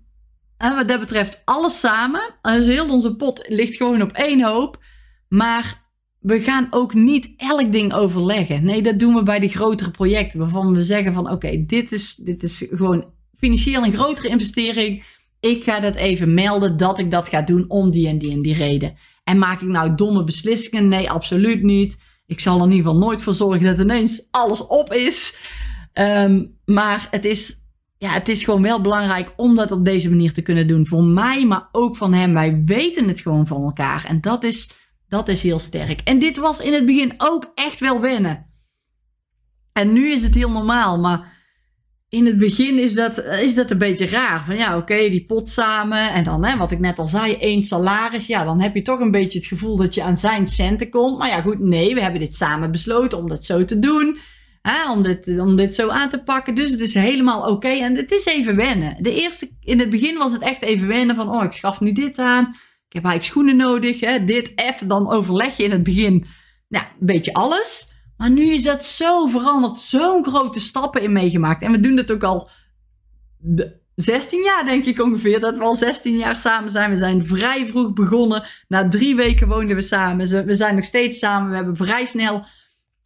en 0.57 0.75
wat 0.75 0.87
dat 0.87 0.99
betreft, 0.99 1.41
alles 1.45 1.79
samen. 1.79 2.21
Dus 2.41 2.65
heel 2.65 2.89
onze 2.89 3.15
pot 3.15 3.45
ligt 3.47 3.75
gewoon 3.75 4.01
op 4.01 4.11
één 4.11 4.43
hoop. 4.43 4.83
Maar 5.27 5.87
we 6.19 6.41
gaan 6.41 6.67
ook 6.69 6.93
niet 6.93 7.33
elk 7.37 7.71
ding 7.71 7.93
overleggen. 7.93 8.63
Nee, 8.63 8.81
dat 8.81 8.99
doen 8.99 9.13
we 9.13 9.23
bij 9.23 9.39
de 9.39 9.49
grotere 9.49 9.91
projecten. 9.91 10.39
Waarvan 10.39 10.73
we 10.73 10.83
zeggen 10.83 11.13
van 11.13 11.31
oké, 11.31 11.65
dit, 11.65 11.91
is, 11.91 12.15
dit 12.15 12.43
is 12.43 12.65
gewoon 12.71 13.05
financieel 13.37 13.85
een 13.85 13.93
grotere 13.93 14.27
investering. 14.27 15.03
Ik 15.39 15.63
ga 15.63 15.79
dat 15.79 15.95
even 15.95 16.33
melden 16.33 16.77
dat 16.77 16.99
ik 16.99 17.11
dat 17.11 17.27
ga 17.27 17.41
doen 17.41 17.65
om 17.67 17.91
die 17.91 18.07
en 18.07 18.17
die 18.17 18.31
en 18.31 18.41
die 18.41 18.53
reden. 18.53 18.97
En 19.23 19.37
maak 19.37 19.61
ik 19.61 19.67
nou 19.67 19.95
domme 19.95 20.23
beslissingen? 20.23 20.87
Nee, 20.87 21.09
absoluut 21.09 21.63
niet. 21.63 21.97
Ik 22.25 22.39
zal 22.39 22.57
er 22.57 22.65
in 22.65 22.71
ieder 22.71 22.85
geval 22.85 22.99
nooit 23.07 23.21
voor 23.21 23.33
zorgen 23.33 23.65
dat 23.65 23.79
ineens 23.79 24.27
alles 24.31 24.67
op 24.67 24.93
is. 24.93 25.35
Ehm, 25.93 26.45
maar 26.65 27.07
het 27.11 27.25
is, 27.25 27.63
ja, 27.97 28.09
het 28.09 28.29
is 28.29 28.43
gewoon 28.43 28.61
wel 28.61 28.81
belangrijk 28.81 29.33
om 29.35 29.55
dat 29.55 29.71
op 29.71 29.85
deze 29.85 30.09
manier 30.09 30.33
te 30.33 30.41
kunnen 30.41 30.67
doen. 30.67 30.87
Voor 30.87 31.03
mij, 31.03 31.45
maar 31.45 31.69
ook 31.71 31.97
van 31.97 32.13
hem. 32.13 32.33
Wij 32.33 32.61
weten 32.65 33.07
het 33.07 33.19
gewoon 33.19 33.47
van 33.47 33.63
elkaar. 33.63 34.05
En 34.05 34.21
dat 34.21 34.43
is, 34.43 34.69
dat 35.07 35.27
is 35.27 35.41
heel 35.41 35.59
sterk. 35.59 36.01
En 36.01 36.19
dit 36.19 36.37
was 36.37 36.59
in 36.59 36.73
het 36.73 36.85
begin 36.85 37.13
ook 37.17 37.51
echt 37.55 37.79
wel 37.79 38.01
wennen. 38.01 38.45
En 39.73 39.93
nu 39.93 40.11
is 40.11 40.23
het 40.23 40.35
heel 40.35 40.51
normaal. 40.51 40.99
Maar 40.99 41.38
in 42.09 42.25
het 42.25 42.37
begin 42.37 42.79
is 42.79 42.93
dat, 42.93 43.23
is 43.23 43.55
dat 43.55 43.71
een 43.71 43.77
beetje 43.77 44.05
raar. 44.05 44.43
Van 44.45 44.55
ja, 44.55 44.77
oké, 44.77 45.09
die 45.09 45.25
pot 45.25 45.49
samen. 45.49 46.13
En 46.13 46.23
dan, 46.23 46.45
hè, 46.45 46.57
wat 46.57 46.71
ik 46.71 46.79
net 46.79 46.99
al 46.99 47.07
zei, 47.07 47.33
één 47.33 47.63
salaris. 47.63 48.27
Ja, 48.27 48.43
dan 48.43 48.61
heb 48.61 48.75
je 48.75 48.81
toch 48.81 48.99
een 48.99 49.11
beetje 49.11 49.39
het 49.39 49.47
gevoel 49.47 49.77
dat 49.77 49.93
je 49.93 50.03
aan 50.03 50.15
zijn 50.15 50.47
centen 50.47 50.89
komt. 50.89 51.17
Maar 51.17 51.29
ja, 51.29 51.41
goed, 51.41 51.59
nee, 51.59 51.93
we 51.93 52.01
hebben 52.01 52.19
dit 52.19 52.33
samen 52.33 52.71
besloten 52.71 53.17
om 53.17 53.29
dat 53.29 53.45
zo 53.45 53.65
te 53.65 53.79
doen. 53.79 54.17
Hè, 54.61 54.91
om, 54.91 55.03
dit, 55.03 55.39
om 55.39 55.55
dit 55.55 55.75
zo 55.75 55.89
aan 55.89 56.09
te 56.09 56.23
pakken. 56.23 56.55
Dus 56.55 56.71
het 56.71 56.79
is 56.79 56.93
helemaal 56.93 57.51
oké. 57.51 57.67
En 57.67 57.95
het 57.95 58.11
is 58.11 58.25
even 58.25 58.55
wennen. 58.55 59.03
De 59.03 59.21
eerste, 59.21 59.49
in 59.61 59.79
het 59.79 59.89
begin 59.89 60.17
was 60.17 60.31
het 60.31 60.41
echt 60.41 60.61
even 60.61 60.87
wennen 60.87 61.15
van, 61.15 61.29
oh, 61.29 61.43
ik 61.43 61.51
schaf 61.51 61.79
nu 61.79 61.91
dit 61.91 62.19
aan. 62.19 62.45
Ik 62.87 62.95
heb 62.95 63.03
eigenlijk 63.03 63.23
schoenen 63.23 63.55
nodig. 63.55 63.99
Hè, 63.99 64.23
dit, 64.23 64.51
even. 64.55 64.87
Dan 64.87 65.11
overleg 65.11 65.57
je 65.57 65.63
in 65.63 65.71
het 65.71 65.83
begin 65.83 66.25
nou, 66.67 66.85
een 66.85 67.05
beetje 67.05 67.33
alles. 67.33 67.87
Maar 68.19 68.29
nu 68.29 68.49
is 68.49 68.63
dat 68.63 68.83
zo 68.83 69.25
veranderd, 69.25 69.77
zo'n 69.77 70.25
grote 70.25 70.59
stappen 70.59 71.01
in 71.01 71.11
meegemaakt. 71.11 71.61
En 71.61 71.71
we 71.71 71.79
doen 71.79 71.97
het 71.97 72.11
ook 72.11 72.23
al 72.23 72.49
16 73.95 74.43
jaar, 74.43 74.65
denk 74.65 74.85
ik 74.85 75.01
ongeveer. 75.01 75.39
Dat 75.39 75.57
we 75.57 75.63
al 75.63 75.75
16 75.75 76.17
jaar 76.17 76.35
samen 76.35 76.69
zijn. 76.69 76.89
We 76.89 76.97
zijn 76.97 77.25
vrij 77.25 77.65
vroeg 77.65 77.93
begonnen. 77.93 78.43
Na 78.67 78.87
drie 78.87 79.15
weken 79.15 79.47
woonden 79.47 79.75
we 79.75 79.81
samen. 79.81 80.45
We 80.45 80.53
zijn 80.53 80.75
nog 80.75 80.83
steeds 80.83 81.19
samen. 81.19 81.49
We 81.49 81.55
hebben 81.55 81.75
vrij 81.75 82.05
snel 82.05 82.45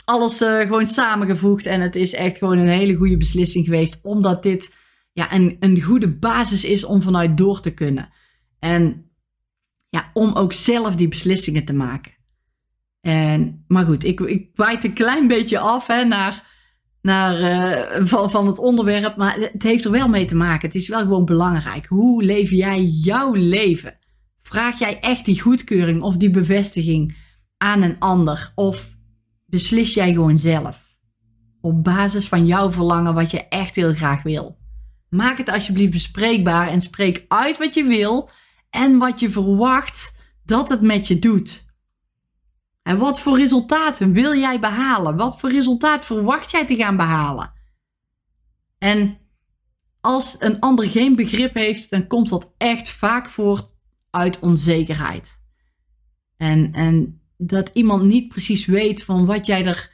alles 0.06 0.42
uh, 0.42 0.60
gewoon 0.60 0.88
samengevoegd. 0.88 1.66
En 1.66 1.82
het 1.82 1.96
is 1.96 2.14
echt 2.14 2.38
gewoon 2.38 2.58
een 2.58 2.68
hele 2.68 2.96
goede 2.96 3.18
beslissing 3.18 3.66
geweest. 3.66 4.00
Omdat 4.02 4.44
dit 4.44 4.76
ja, 5.12 5.34
een, 5.34 5.58
een 5.60 5.82
goede 5.82 6.10
basis 6.10 6.64
is 6.64 6.84
om 6.84 7.02
vanuit 7.02 7.38
door 7.38 7.60
te 7.60 7.72
kunnen. 7.72 8.10
En 8.60 9.10
ja, 9.90 10.10
om 10.14 10.36
ook 10.36 10.54
zelf 10.54 10.96
die 10.96 11.08
beslissingen 11.08 11.66
te 11.66 11.74
maken. 11.74 12.12
Maar 13.74 13.86
goed, 13.86 14.04
ik, 14.04 14.20
ik 14.20 14.50
wijd 14.56 14.84
een 14.84 14.94
klein 14.94 15.28
beetje 15.28 15.60
af 15.60 15.88
hè, 15.88 16.04
naar, 16.04 16.44
naar, 17.02 17.40
uh, 17.40 18.06
van, 18.08 18.32
van 18.32 18.48
het 18.48 18.58
onderwerp. 18.58 19.16
Maar 19.16 19.36
het 19.36 19.64
heeft 19.64 19.86
er 19.86 19.92
wel 19.92 20.08
mee 20.08 20.26
te 20.26 20.36
maken. 20.36 20.68
Het 20.68 20.78
is 20.78 20.88
wel 20.88 21.02
gewoon 21.02 21.26
belangrijk. 21.26 21.86
Hoe 21.86 22.24
leef 22.24 22.50
jij 22.50 22.84
jouw 22.84 23.34
leven? 23.34 23.98
Vraag 24.42 24.80
jij 24.80 25.00
echt 25.00 25.26
die 25.26 25.42
goedkeuring 25.42 26.02
of 26.02 26.18
die 26.18 26.30
bevestiging 26.30 27.18
aan 27.58 27.82
een 27.82 28.00
ander? 28.00 28.52
Of 28.56 28.90
beslis 29.46 29.94
jij 29.94 30.14
gewoon 30.14 30.38
zelf? 30.38 30.82
Op 31.62 31.84
basis 31.84 32.28
van 32.28 32.46
jouw 32.46 32.72
verlangen 32.72 33.14
wat 33.14 33.32
je 33.32 33.48
echt 33.48 33.76
heel 33.76 33.94
graag 33.94 34.24
wil. 34.24 34.58
Maak 35.10 35.38
het 35.38 35.50
alsjeblieft 35.50 35.92
bespreekbaar 35.92 36.68
en 36.68 36.82
spreek 36.82 37.26
uit 37.28 37.58
wat 37.58 37.74
je 37.74 37.84
wil 37.84 38.30
en 38.70 38.98
wat 38.98 39.20
je 39.20 39.30
verwacht 39.30 40.14
dat 40.46 40.70
het 40.70 40.82
met 40.82 41.08
je 41.08 41.20
doet. 41.20 41.66
En 42.84 42.98
wat 42.98 43.20
voor 43.20 43.38
resultaten 43.38 44.12
wil 44.12 44.36
jij 44.36 44.60
behalen? 44.60 45.16
Wat 45.16 45.40
voor 45.40 45.52
resultaat 45.52 46.06
verwacht 46.06 46.52
jij 46.52 46.66
te 46.66 46.76
gaan 46.76 46.98
behalen? 46.98 47.54
En 48.78 49.18
als 50.02 50.36
een 50.40 50.60
ander 50.60 50.86
geen 50.86 51.16
begrip 51.16 51.54
heeft, 51.54 51.90
dan 51.90 52.08
komt 52.08 52.30
dat 52.30 52.54
echt 52.58 52.90
vaak 52.90 53.30
voort 53.30 53.76
uit 54.10 54.40
onzekerheid. 54.40 55.42
En, 56.38 56.74
en 56.74 57.22
dat 57.38 57.70
iemand 57.74 58.04
niet 58.04 58.28
precies 58.28 58.66
weet 58.66 59.04
van 59.04 59.26
wat 59.26 59.46
jij 59.46 59.66
er 59.66 59.92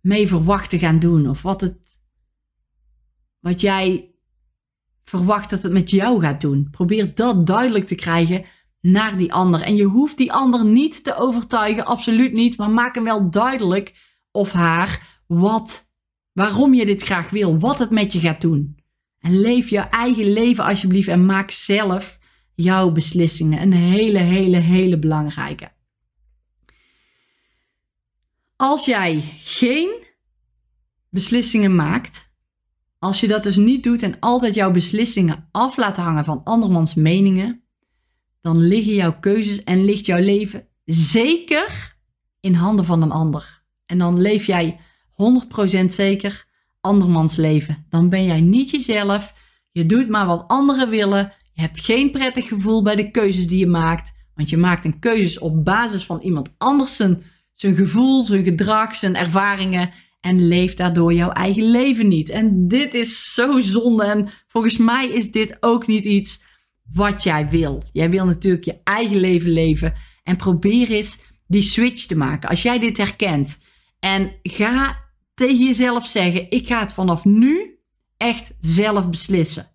mee 0.00 0.26
verwacht 0.28 0.70
te 0.70 0.78
gaan 0.78 0.98
doen. 0.98 1.28
Of 1.28 1.42
wat, 1.42 1.60
het, 1.60 1.98
wat 3.40 3.60
jij 3.60 4.14
verwacht 5.04 5.50
dat 5.50 5.62
het 5.62 5.72
met 5.72 5.90
jou 5.90 6.20
gaat 6.20 6.40
doen. 6.40 6.68
Probeer 6.70 7.14
dat 7.14 7.46
duidelijk 7.46 7.86
te 7.86 7.94
krijgen 7.94 8.44
naar 8.84 9.16
die 9.16 9.32
ander. 9.32 9.60
En 9.60 9.76
je 9.76 9.84
hoeft 9.84 10.16
die 10.16 10.32
ander 10.32 10.64
niet 10.64 11.04
te 11.04 11.16
overtuigen, 11.16 11.84
absoluut 11.84 12.32
niet. 12.32 12.56
Maar 12.56 12.70
maak 12.70 12.94
hem 12.94 13.04
wel 13.04 13.30
duidelijk 13.30 13.94
of 14.30 14.52
haar 14.52 15.20
wat, 15.26 15.90
waarom 16.32 16.74
je 16.74 16.86
dit 16.86 17.02
graag 17.02 17.30
wil, 17.30 17.58
wat 17.58 17.78
het 17.78 17.90
met 17.90 18.12
je 18.12 18.20
gaat 18.20 18.40
doen. 18.40 18.78
En 19.18 19.40
leef 19.40 19.68
je 19.68 19.78
eigen 19.78 20.32
leven 20.32 20.64
alsjeblieft 20.64 21.08
en 21.08 21.26
maak 21.26 21.50
zelf 21.50 22.18
jouw 22.54 22.90
beslissingen. 22.90 23.62
Een 23.62 23.72
hele, 23.72 24.18
hele, 24.18 24.56
hele 24.56 24.98
belangrijke. 24.98 25.72
Als 28.56 28.84
jij 28.84 29.20
geen 29.44 30.04
beslissingen 31.08 31.74
maakt, 31.74 32.32
als 32.98 33.20
je 33.20 33.28
dat 33.28 33.42
dus 33.42 33.56
niet 33.56 33.82
doet 33.82 34.02
en 34.02 34.20
altijd 34.20 34.54
jouw 34.54 34.70
beslissingen 34.70 35.48
af 35.50 35.76
laat 35.76 35.96
hangen 35.96 36.24
van 36.24 36.44
andermans 36.44 36.94
meningen, 36.94 37.63
dan 38.44 38.60
liggen 38.60 38.94
jouw 38.94 39.18
keuzes 39.20 39.64
en 39.64 39.84
ligt 39.84 40.06
jouw 40.06 40.18
leven 40.18 40.66
zeker 40.84 41.96
in 42.40 42.54
handen 42.54 42.84
van 42.84 43.02
een 43.02 43.10
ander. 43.10 43.62
En 43.86 43.98
dan 43.98 44.20
leef 44.20 44.46
jij 44.46 44.80
100% 45.82 45.86
zeker 45.86 46.44
andermans 46.80 47.36
leven. 47.36 47.86
Dan 47.88 48.08
ben 48.08 48.24
jij 48.24 48.40
niet 48.40 48.70
jezelf. 48.70 49.34
Je 49.70 49.86
doet 49.86 50.08
maar 50.08 50.26
wat 50.26 50.44
anderen 50.46 50.88
willen. 50.88 51.32
Je 51.52 51.60
hebt 51.60 51.80
geen 51.80 52.10
prettig 52.10 52.48
gevoel 52.48 52.82
bij 52.82 52.96
de 52.96 53.10
keuzes 53.10 53.46
die 53.46 53.58
je 53.58 53.66
maakt. 53.66 54.12
Want 54.34 54.50
je 54.50 54.56
maakt 54.56 54.84
een 54.84 54.98
keuze 54.98 55.40
op 55.40 55.64
basis 55.64 56.04
van 56.04 56.20
iemand 56.20 56.50
anders 56.58 56.96
zijn, 56.96 57.22
zijn 57.52 57.76
gevoel, 57.76 58.24
zijn 58.24 58.44
gedrag, 58.44 58.94
zijn 58.94 59.16
ervaringen. 59.16 59.92
En 60.20 60.48
leeft 60.48 60.76
daardoor 60.76 61.12
jouw 61.12 61.30
eigen 61.30 61.70
leven 61.70 62.08
niet. 62.08 62.28
En 62.28 62.68
dit 62.68 62.94
is 62.94 63.32
zo 63.34 63.60
zonde. 63.60 64.04
En 64.04 64.28
volgens 64.48 64.76
mij 64.76 65.08
is 65.08 65.30
dit 65.30 65.56
ook 65.60 65.86
niet 65.86 66.04
iets 66.04 66.42
wat 66.92 67.22
jij 67.22 67.48
wil. 67.48 67.82
Jij 67.92 68.10
wil 68.10 68.24
natuurlijk 68.24 68.64
je 68.64 68.80
eigen 68.84 69.16
leven 69.16 69.50
leven. 69.50 69.94
En 70.22 70.36
probeer 70.36 70.90
eens 70.90 71.18
die 71.46 71.62
switch 71.62 72.06
te 72.06 72.16
maken. 72.16 72.48
Als 72.48 72.62
jij 72.62 72.78
dit 72.78 72.96
herkent. 72.96 73.58
En 74.00 74.32
ga 74.42 75.04
tegen 75.34 75.64
jezelf 75.66 76.06
zeggen: 76.06 76.50
ik 76.50 76.66
ga 76.66 76.80
het 76.80 76.92
vanaf 76.92 77.24
nu 77.24 77.78
echt 78.16 78.50
zelf 78.60 79.10
beslissen. 79.10 79.72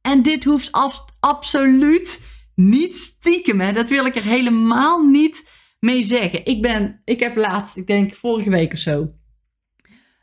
En 0.00 0.22
dit 0.22 0.44
hoeft 0.44 0.72
absoluut 1.20 2.22
niet 2.54 2.96
stiekem. 2.96 3.60
Hè? 3.60 3.72
Dat 3.72 3.88
wil 3.88 4.06
ik 4.06 4.16
er 4.16 4.22
helemaal 4.22 5.02
niet 5.06 5.48
mee 5.80 6.02
zeggen. 6.02 6.46
Ik, 6.46 6.62
ben, 6.62 7.00
ik 7.04 7.20
heb 7.20 7.36
laatst, 7.36 7.76
ik 7.76 7.86
denk 7.86 8.14
vorige 8.14 8.50
week 8.50 8.72
of 8.72 8.78
zo, 8.78 9.12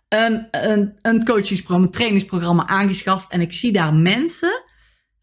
een, 0.10 0.48
een, 0.52 1.00
een 1.02 1.24
coachingsprogramma, 1.24 1.86
een 1.86 1.92
trainingsprogramma 1.92 2.68
aangeschaft. 2.68 3.32
En 3.32 3.42
ik 3.42 3.54
zie 3.54 3.72
daar 3.72 3.94
mensen 3.94 4.55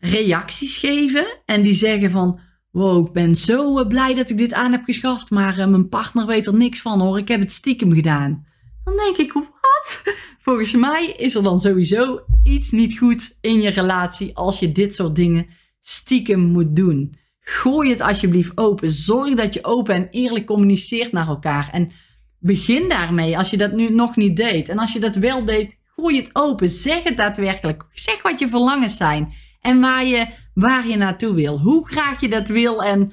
reacties 0.05 0.77
geven. 0.77 1.27
En 1.45 1.63
die 1.63 1.75
zeggen 1.75 2.11
van, 2.11 2.41
wow, 2.71 3.07
ik 3.07 3.13
ben 3.13 3.35
zo 3.35 3.79
eh, 3.79 3.87
blij 3.87 4.15
dat 4.15 4.31
ik 4.31 4.39
dit 4.39 4.53
aan 4.53 4.73
heb 4.73 4.85
geschaft. 4.85 5.31
Maar 5.31 5.59
uh, 5.59 5.67
mijn 5.67 5.89
partner 5.89 6.27
weet 6.27 6.47
er 6.47 6.55
niks 6.55 6.81
van 6.81 7.01
hoor, 7.01 7.19
ik 7.19 7.29
heb 7.29 7.41
het 7.41 7.53
stiekem 7.53 7.93
gedaan. 7.93 8.47
Dan 8.85 8.97
denk 8.97 9.17
ik, 9.17 9.33
wat? 9.33 10.03
Volgens 10.45 10.73
mij 10.73 11.07
is 11.17 11.35
er 11.35 11.43
dan 11.43 11.59
sowieso 11.59 12.21
iets 12.43 12.71
niet 12.71 12.99
goed 12.99 13.39
in 13.41 13.61
je 13.61 13.71
relatie 13.71 14.37
als 14.37 14.59
je 14.59 14.73
dit 14.73 14.95
soort 14.95 15.15
dingen 15.15 15.47
stiekem 15.81 16.41
moet 16.41 16.77
doen. 16.77 17.15
Gooi 17.41 17.91
het 17.91 18.01
alsjeblieft 18.01 18.53
open. 18.55 18.93
Zorg 18.93 19.35
dat 19.35 19.55
je 19.55 19.65
open 19.65 19.95
en 19.95 20.09
eerlijk 20.11 20.47
communiceert 20.47 21.13
naar 21.13 21.29
elkaar. 21.29 21.69
En 21.73 21.91
begin 22.39 22.89
daarmee 22.89 23.39
als 23.39 23.51
je 23.51 23.57
dat 23.57 23.73
nu 23.73 23.91
nog 23.91 24.17
niet 24.17 24.37
deed. 24.37 24.69
En 24.69 24.79
als 24.79 24.93
je 24.93 25.01
dat 25.01 25.15
wel 25.15 25.45
deed, 25.45 25.79
gooi 25.97 26.17
het 26.17 26.31
open. 26.33 26.69
Zeg 26.69 27.03
het 27.03 27.17
daadwerkelijk. 27.17 27.85
Zeg 27.93 28.23
wat 28.23 28.39
je 28.39 28.49
verlangens 28.49 28.97
zijn 28.97 29.33
en 29.63 29.81
waar 29.81 30.05
je, 30.05 30.27
waar 30.55 30.89
je 30.89 30.97
naartoe 30.97 31.35
wil. 31.35 31.61
Hoe 31.61 31.89
graag 31.89 32.21
je 32.21 32.29
dat 32.29 32.49
wil 32.49 32.83
en 32.85 33.13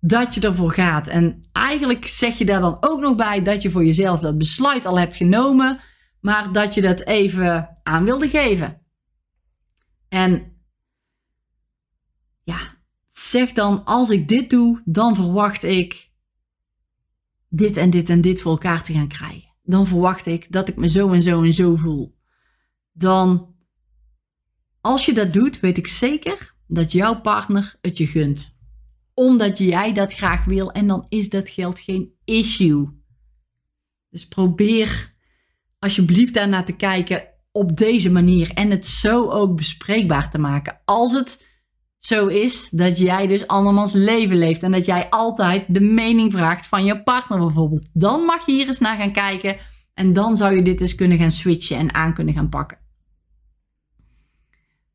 dat 0.00 0.34
je 0.34 0.40
ervoor 0.40 0.72
gaat. 0.72 1.08
En 1.08 1.48
eigenlijk 1.52 2.06
zeg 2.06 2.38
je 2.38 2.44
daar 2.44 2.60
dan 2.60 2.76
ook 2.80 3.00
nog 3.00 3.16
bij 3.16 3.42
dat 3.42 3.62
je 3.62 3.70
voor 3.70 3.84
jezelf 3.84 4.20
dat 4.20 4.38
besluit 4.38 4.86
al 4.86 4.98
hebt 4.98 5.16
genomen, 5.16 5.80
maar 6.20 6.52
dat 6.52 6.74
je 6.74 6.82
dat 6.82 7.00
even 7.00 7.78
aan 7.82 8.04
wilde 8.04 8.28
geven. 8.28 8.80
En 10.08 10.52
ja, 12.42 12.58
zeg 13.10 13.52
dan: 13.52 13.84
als 13.84 14.10
ik 14.10 14.28
dit 14.28 14.50
doe, 14.50 14.82
dan 14.84 15.14
verwacht 15.14 15.62
ik 15.62 16.10
dit 17.48 17.76
en 17.76 17.90
dit 17.90 18.08
en 18.08 18.20
dit 18.20 18.42
voor 18.42 18.52
elkaar 18.52 18.82
te 18.82 18.92
gaan 18.92 19.08
krijgen. 19.08 19.52
Dan 19.62 19.86
verwacht 19.86 20.26
ik 20.26 20.52
dat 20.52 20.68
ik 20.68 20.76
me 20.76 20.88
zo 20.88 21.12
en 21.12 21.22
zo 21.22 21.42
en 21.42 21.52
zo 21.52 21.76
voel. 21.76 22.18
Dan, 22.92 23.53
als 24.84 25.04
je 25.04 25.12
dat 25.12 25.32
doet, 25.32 25.60
weet 25.60 25.78
ik 25.78 25.86
zeker 25.86 26.54
dat 26.66 26.92
jouw 26.92 27.20
partner 27.20 27.76
het 27.80 27.96
je 27.96 28.06
gunt. 28.06 28.56
Omdat 29.14 29.58
jij 29.58 29.92
dat 29.92 30.14
graag 30.14 30.44
wil 30.44 30.72
en 30.72 30.86
dan 30.86 31.06
is 31.08 31.28
dat 31.28 31.50
geld 31.50 31.78
geen 31.78 32.12
issue. 32.24 32.88
Dus 34.10 34.28
probeer 34.28 35.14
alsjeblieft 35.78 36.34
daarnaar 36.34 36.64
te 36.64 36.76
kijken 36.76 37.28
op 37.52 37.76
deze 37.76 38.10
manier 38.10 38.50
en 38.50 38.70
het 38.70 38.86
zo 38.86 39.30
ook 39.30 39.56
bespreekbaar 39.56 40.30
te 40.30 40.38
maken. 40.38 40.80
Als 40.84 41.12
het 41.12 41.44
zo 41.98 42.26
is 42.26 42.68
dat 42.70 42.98
jij 42.98 43.26
dus 43.26 43.46
andermans 43.46 43.92
leven 43.92 44.36
leeft 44.36 44.62
en 44.62 44.72
dat 44.72 44.84
jij 44.84 45.10
altijd 45.10 45.74
de 45.74 45.80
mening 45.80 46.32
vraagt 46.32 46.66
van 46.66 46.84
je 46.84 47.02
partner 47.02 47.38
bijvoorbeeld. 47.38 47.88
Dan 47.92 48.20
mag 48.20 48.46
je 48.46 48.52
hier 48.52 48.66
eens 48.66 48.78
naar 48.78 48.98
gaan 48.98 49.12
kijken 49.12 49.56
en 49.94 50.12
dan 50.12 50.36
zou 50.36 50.54
je 50.54 50.62
dit 50.62 50.80
eens 50.80 50.94
kunnen 50.94 51.18
gaan 51.18 51.30
switchen 51.30 51.76
en 51.76 51.94
aan 51.94 52.14
kunnen 52.14 52.34
gaan 52.34 52.48
pakken. 52.48 52.83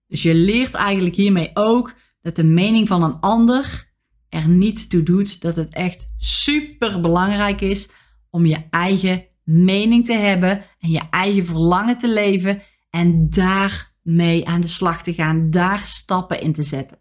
Dus 0.09 0.23
je 0.23 0.35
leert 0.35 0.73
eigenlijk 0.73 1.15
hiermee 1.15 1.51
ook 1.53 1.95
dat 2.21 2.35
de 2.35 2.43
mening 2.43 2.87
van 2.87 3.03
een 3.03 3.19
ander 3.19 3.87
er 4.29 4.47
niet 4.47 4.89
toe 4.89 5.03
doet 5.03 5.41
dat 5.41 5.55
het 5.55 5.73
echt 5.73 6.05
super 6.17 6.99
belangrijk 6.99 7.61
is 7.61 7.89
om 8.29 8.45
je 8.45 8.67
eigen 8.69 9.25
mening 9.43 10.05
te 10.05 10.13
hebben 10.13 10.65
en 10.79 10.89
je 10.89 11.01
eigen 11.09 11.45
verlangen 11.45 11.97
te 11.97 12.07
leven 12.07 12.61
en 12.89 13.29
daarmee 13.29 14.47
aan 14.47 14.61
de 14.61 14.67
slag 14.67 15.03
te 15.03 15.13
gaan, 15.13 15.49
daar 15.49 15.79
stappen 15.79 16.41
in 16.41 16.53
te 16.53 16.63
zetten. 16.63 16.97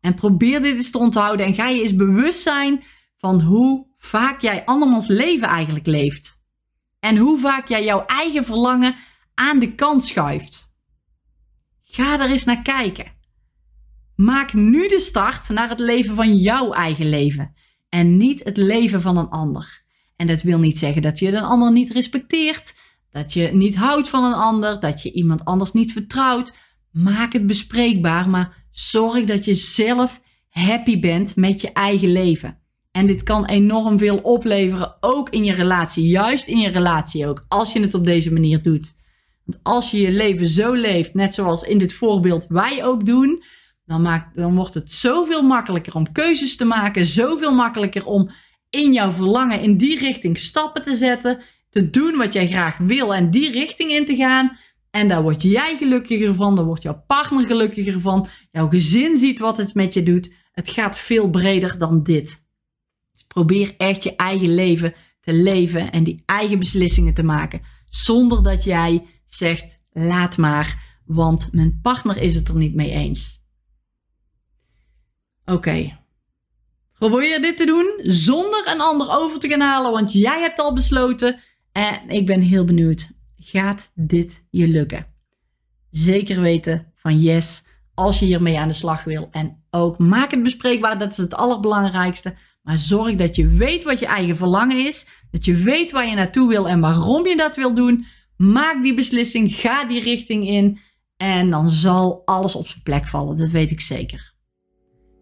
En 0.00 0.14
probeer 0.14 0.62
dit 0.62 0.76
eens 0.76 0.90
te 0.90 0.98
onthouden 0.98 1.46
en 1.46 1.54
ga 1.54 1.68
je 1.68 1.82
eens 1.82 1.96
bewust 1.96 2.42
zijn 2.42 2.84
van 3.18 3.40
hoe 3.40 3.86
vaak 3.98 4.40
jij 4.40 4.64
andermans 4.64 5.06
leven 5.06 5.48
eigenlijk 5.48 5.86
leeft. 5.86 6.42
En 7.00 7.16
hoe 7.16 7.38
vaak 7.38 7.68
jij 7.68 7.84
jouw 7.84 8.04
eigen 8.06 8.44
verlangen 8.44 8.94
aan 9.34 9.58
de 9.58 9.74
kant 9.74 10.04
schuift. 10.04 10.67
Ga 11.90 12.20
er 12.20 12.30
eens 12.30 12.44
naar 12.44 12.62
kijken. 12.62 13.12
Maak 14.16 14.52
nu 14.52 14.88
de 14.88 15.00
start 15.00 15.48
naar 15.48 15.68
het 15.68 15.80
leven 15.80 16.14
van 16.14 16.36
jouw 16.36 16.72
eigen 16.72 17.08
leven 17.08 17.54
en 17.88 18.16
niet 18.16 18.44
het 18.44 18.56
leven 18.56 19.00
van 19.00 19.16
een 19.16 19.28
ander. 19.28 19.82
En 20.16 20.26
dat 20.26 20.42
wil 20.42 20.58
niet 20.58 20.78
zeggen 20.78 21.02
dat 21.02 21.18
je 21.18 21.28
een 21.28 21.42
ander 21.42 21.72
niet 21.72 21.90
respecteert, 21.90 22.74
dat 23.10 23.32
je 23.32 23.50
niet 23.52 23.76
houdt 23.76 24.08
van 24.08 24.24
een 24.24 24.34
ander, 24.34 24.80
dat 24.80 25.02
je 25.02 25.12
iemand 25.12 25.44
anders 25.44 25.72
niet 25.72 25.92
vertrouwt. 25.92 26.56
Maak 26.90 27.32
het 27.32 27.46
bespreekbaar, 27.46 28.30
maar 28.30 28.64
zorg 28.70 29.24
dat 29.24 29.44
je 29.44 29.54
zelf 29.54 30.20
happy 30.48 31.00
bent 31.00 31.36
met 31.36 31.60
je 31.60 31.72
eigen 31.72 32.12
leven. 32.12 32.58
En 32.90 33.06
dit 33.06 33.22
kan 33.22 33.44
enorm 33.44 33.98
veel 33.98 34.18
opleveren, 34.18 34.96
ook 35.00 35.30
in 35.30 35.44
je 35.44 35.52
relatie. 35.52 36.08
Juist 36.08 36.46
in 36.46 36.58
je 36.58 36.68
relatie 36.68 37.26
ook, 37.26 37.44
als 37.48 37.72
je 37.72 37.80
het 37.80 37.94
op 37.94 38.04
deze 38.04 38.32
manier 38.32 38.62
doet. 38.62 38.96
Want 39.48 39.62
als 39.62 39.90
je 39.90 40.00
je 40.00 40.10
leven 40.10 40.46
zo 40.46 40.72
leeft, 40.72 41.14
net 41.14 41.34
zoals 41.34 41.62
in 41.62 41.78
dit 41.78 41.92
voorbeeld 41.92 42.46
wij 42.48 42.84
ook 42.84 43.06
doen, 43.06 43.42
dan, 43.84 44.02
maakt, 44.02 44.36
dan 44.36 44.54
wordt 44.54 44.74
het 44.74 44.92
zoveel 44.92 45.42
makkelijker 45.42 45.94
om 45.94 46.12
keuzes 46.12 46.56
te 46.56 46.64
maken, 46.64 47.04
zoveel 47.04 47.54
makkelijker 47.54 48.06
om 48.06 48.30
in 48.70 48.92
jouw 48.92 49.10
verlangen 49.10 49.60
in 49.60 49.76
die 49.76 49.98
richting 49.98 50.38
stappen 50.38 50.82
te 50.82 50.96
zetten, 50.96 51.40
te 51.70 51.90
doen 51.90 52.16
wat 52.16 52.32
jij 52.32 52.48
graag 52.48 52.76
wil 52.76 53.14
en 53.14 53.30
die 53.30 53.50
richting 53.50 53.90
in 53.90 54.06
te 54.06 54.16
gaan. 54.16 54.56
En 54.90 55.08
daar 55.08 55.22
word 55.22 55.42
jij 55.42 55.76
gelukkiger 55.76 56.34
van, 56.34 56.56
daar 56.56 56.64
wordt 56.64 56.82
jouw 56.82 57.04
partner 57.06 57.46
gelukkiger 57.46 58.00
van, 58.00 58.26
jouw 58.50 58.68
gezin 58.68 59.16
ziet 59.16 59.38
wat 59.38 59.56
het 59.56 59.74
met 59.74 59.94
je 59.94 60.02
doet. 60.02 60.32
Het 60.52 60.70
gaat 60.70 60.98
veel 60.98 61.30
breder 61.30 61.78
dan 61.78 62.02
dit. 62.02 62.42
Dus 63.12 63.24
probeer 63.26 63.74
echt 63.76 64.02
je 64.02 64.16
eigen 64.16 64.54
leven 64.54 64.94
te 65.20 65.32
leven 65.32 65.92
en 65.92 66.04
die 66.04 66.22
eigen 66.26 66.58
beslissingen 66.58 67.14
te 67.14 67.22
maken, 67.22 67.60
zonder 67.84 68.42
dat 68.42 68.64
jij 68.64 69.04
zegt: 69.28 69.78
laat 69.92 70.36
maar, 70.36 71.00
want 71.04 71.48
mijn 71.52 71.80
partner 71.82 72.16
is 72.16 72.34
het 72.34 72.48
er 72.48 72.56
niet 72.56 72.74
mee 72.74 72.90
eens. 72.90 73.42
Oké. 75.44 75.98
Probeer 76.98 77.40
dit 77.40 77.56
te 77.56 77.66
doen 77.66 77.92
zonder 78.02 78.62
een 78.66 78.80
ander 78.80 79.10
over 79.10 79.38
te 79.38 79.48
gaan 79.48 79.60
halen, 79.60 79.92
want 79.92 80.12
jij 80.12 80.40
hebt 80.40 80.58
al 80.58 80.74
besloten. 80.74 81.40
En 81.72 82.08
ik 82.08 82.26
ben 82.26 82.40
heel 82.40 82.64
benieuwd. 82.64 83.10
Gaat 83.36 83.90
dit 83.94 84.46
je 84.50 84.68
lukken? 84.68 85.06
Zeker 85.90 86.40
weten 86.40 86.92
van 86.94 87.20
yes, 87.20 87.62
als 87.94 88.18
je 88.18 88.24
hiermee 88.24 88.58
aan 88.58 88.68
de 88.68 88.74
slag 88.74 89.04
wil. 89.04 89.28
En 89.30 89.64
ook 89.70 89.98
maak 89.98 90.30
het 90.30 90.42
bespreekbaar, 90.42 90.98
dat 90.98 91.10
is 91.10 91.16
het 91.16 91.34
allerbelangrijkste. 91.34 92.36
Maar 92.62 92.78
zorg 92.78 93.14
dat 93.14 93.36
je 93.36 93.48
weet 93.48 93.84
wat 93.84 93.98
je 93.98 94.06
eigen 94.06 94.36
verlangen 94.36 94.86
is. 94.86 95.06
Dat 95.30 95.44
je 95.44 95.54
weet 95.54 95.90
waar 95.90 96.06
je 96.06 96.14
naartoe 96.14 96.48
wil 96.48 96.68
en 96.68 96.80
waarom 96.80 97.26
je 97.26 97.36
dat 97.36 97.56
wil 97.56 97.74
doen. 97.74 98.06
Maak 98.38 98.82
die 98.82 98.94
beslissing, 98.94 99.54
ga 99.54 99.84
die 99.84 100.02
richting 100.02 100.46
in. 100.46 100.78
En 101.16 101.50
dan 101.50 101.68
zal 101.68 102.22
alles 102.24 102.54
op 102.54 102.68
zijn 102.68 102.82
plek 102.82 103.06
vallen, 103.06 103.36
dat 103.36 103.50
weet 103.50 103.70
ik 103.70 103.80
zeker 103.80 104.36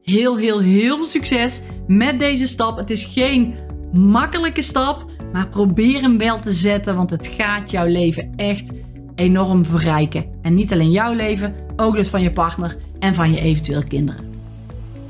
heel, 0.06 0.36
heel, 0.36 0.60
heel 0.60 0.96
veel 0.96 1.06
succes 1.06 1.60
met 1.86 2.18
deze 2.18 2.46
stap. 2.46 2.76
Het 2.76 2.90
is 2.90 3.04
geen 3.04 3.54
makkelijke 3.92 4.62
stap, 4.62 5.10
maar 5.32 5.48
probeer 5.48 6.00
hem 6.00 6.18
wel 6.18 6.40
te 6.40 6.52
zetten, 6.52 6.96
want 6.96 7.10
het 7.10 7.26
gaat 7.26 7.70
jouw 7.70 7.86
leven 7.86 8.32
echt 8.36 8.70
enorm 9.14 9.64
verrijken. 9.64 10.24
En 10.42 10.54
niet 10.54 10.72
alleen 10.72 10.90
jouw 10.90 11.12
leven, 11.12 11.54
ook 11.76 11.94
dus 11.94 12.08
van 12.08 12.22
je 12.22 12.32
partner 12.32 12.76
en 12.98 13.14
van 13.14 13.30
je 13.30 13.40
eventueel 13.40 13.82
kinderen. 13.84 14.24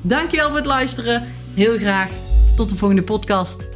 Dankjewel 0.00 0.48
voor 0.48 0.56
het 0.56 0.66
luisteren. 0.66 1.22
Heel 1.54 1.78
graag 1.78 2.10
tot 2.56 2.68
de 2.68 2.76
volgende 2.76 3.02
podcast. 3.02 3.75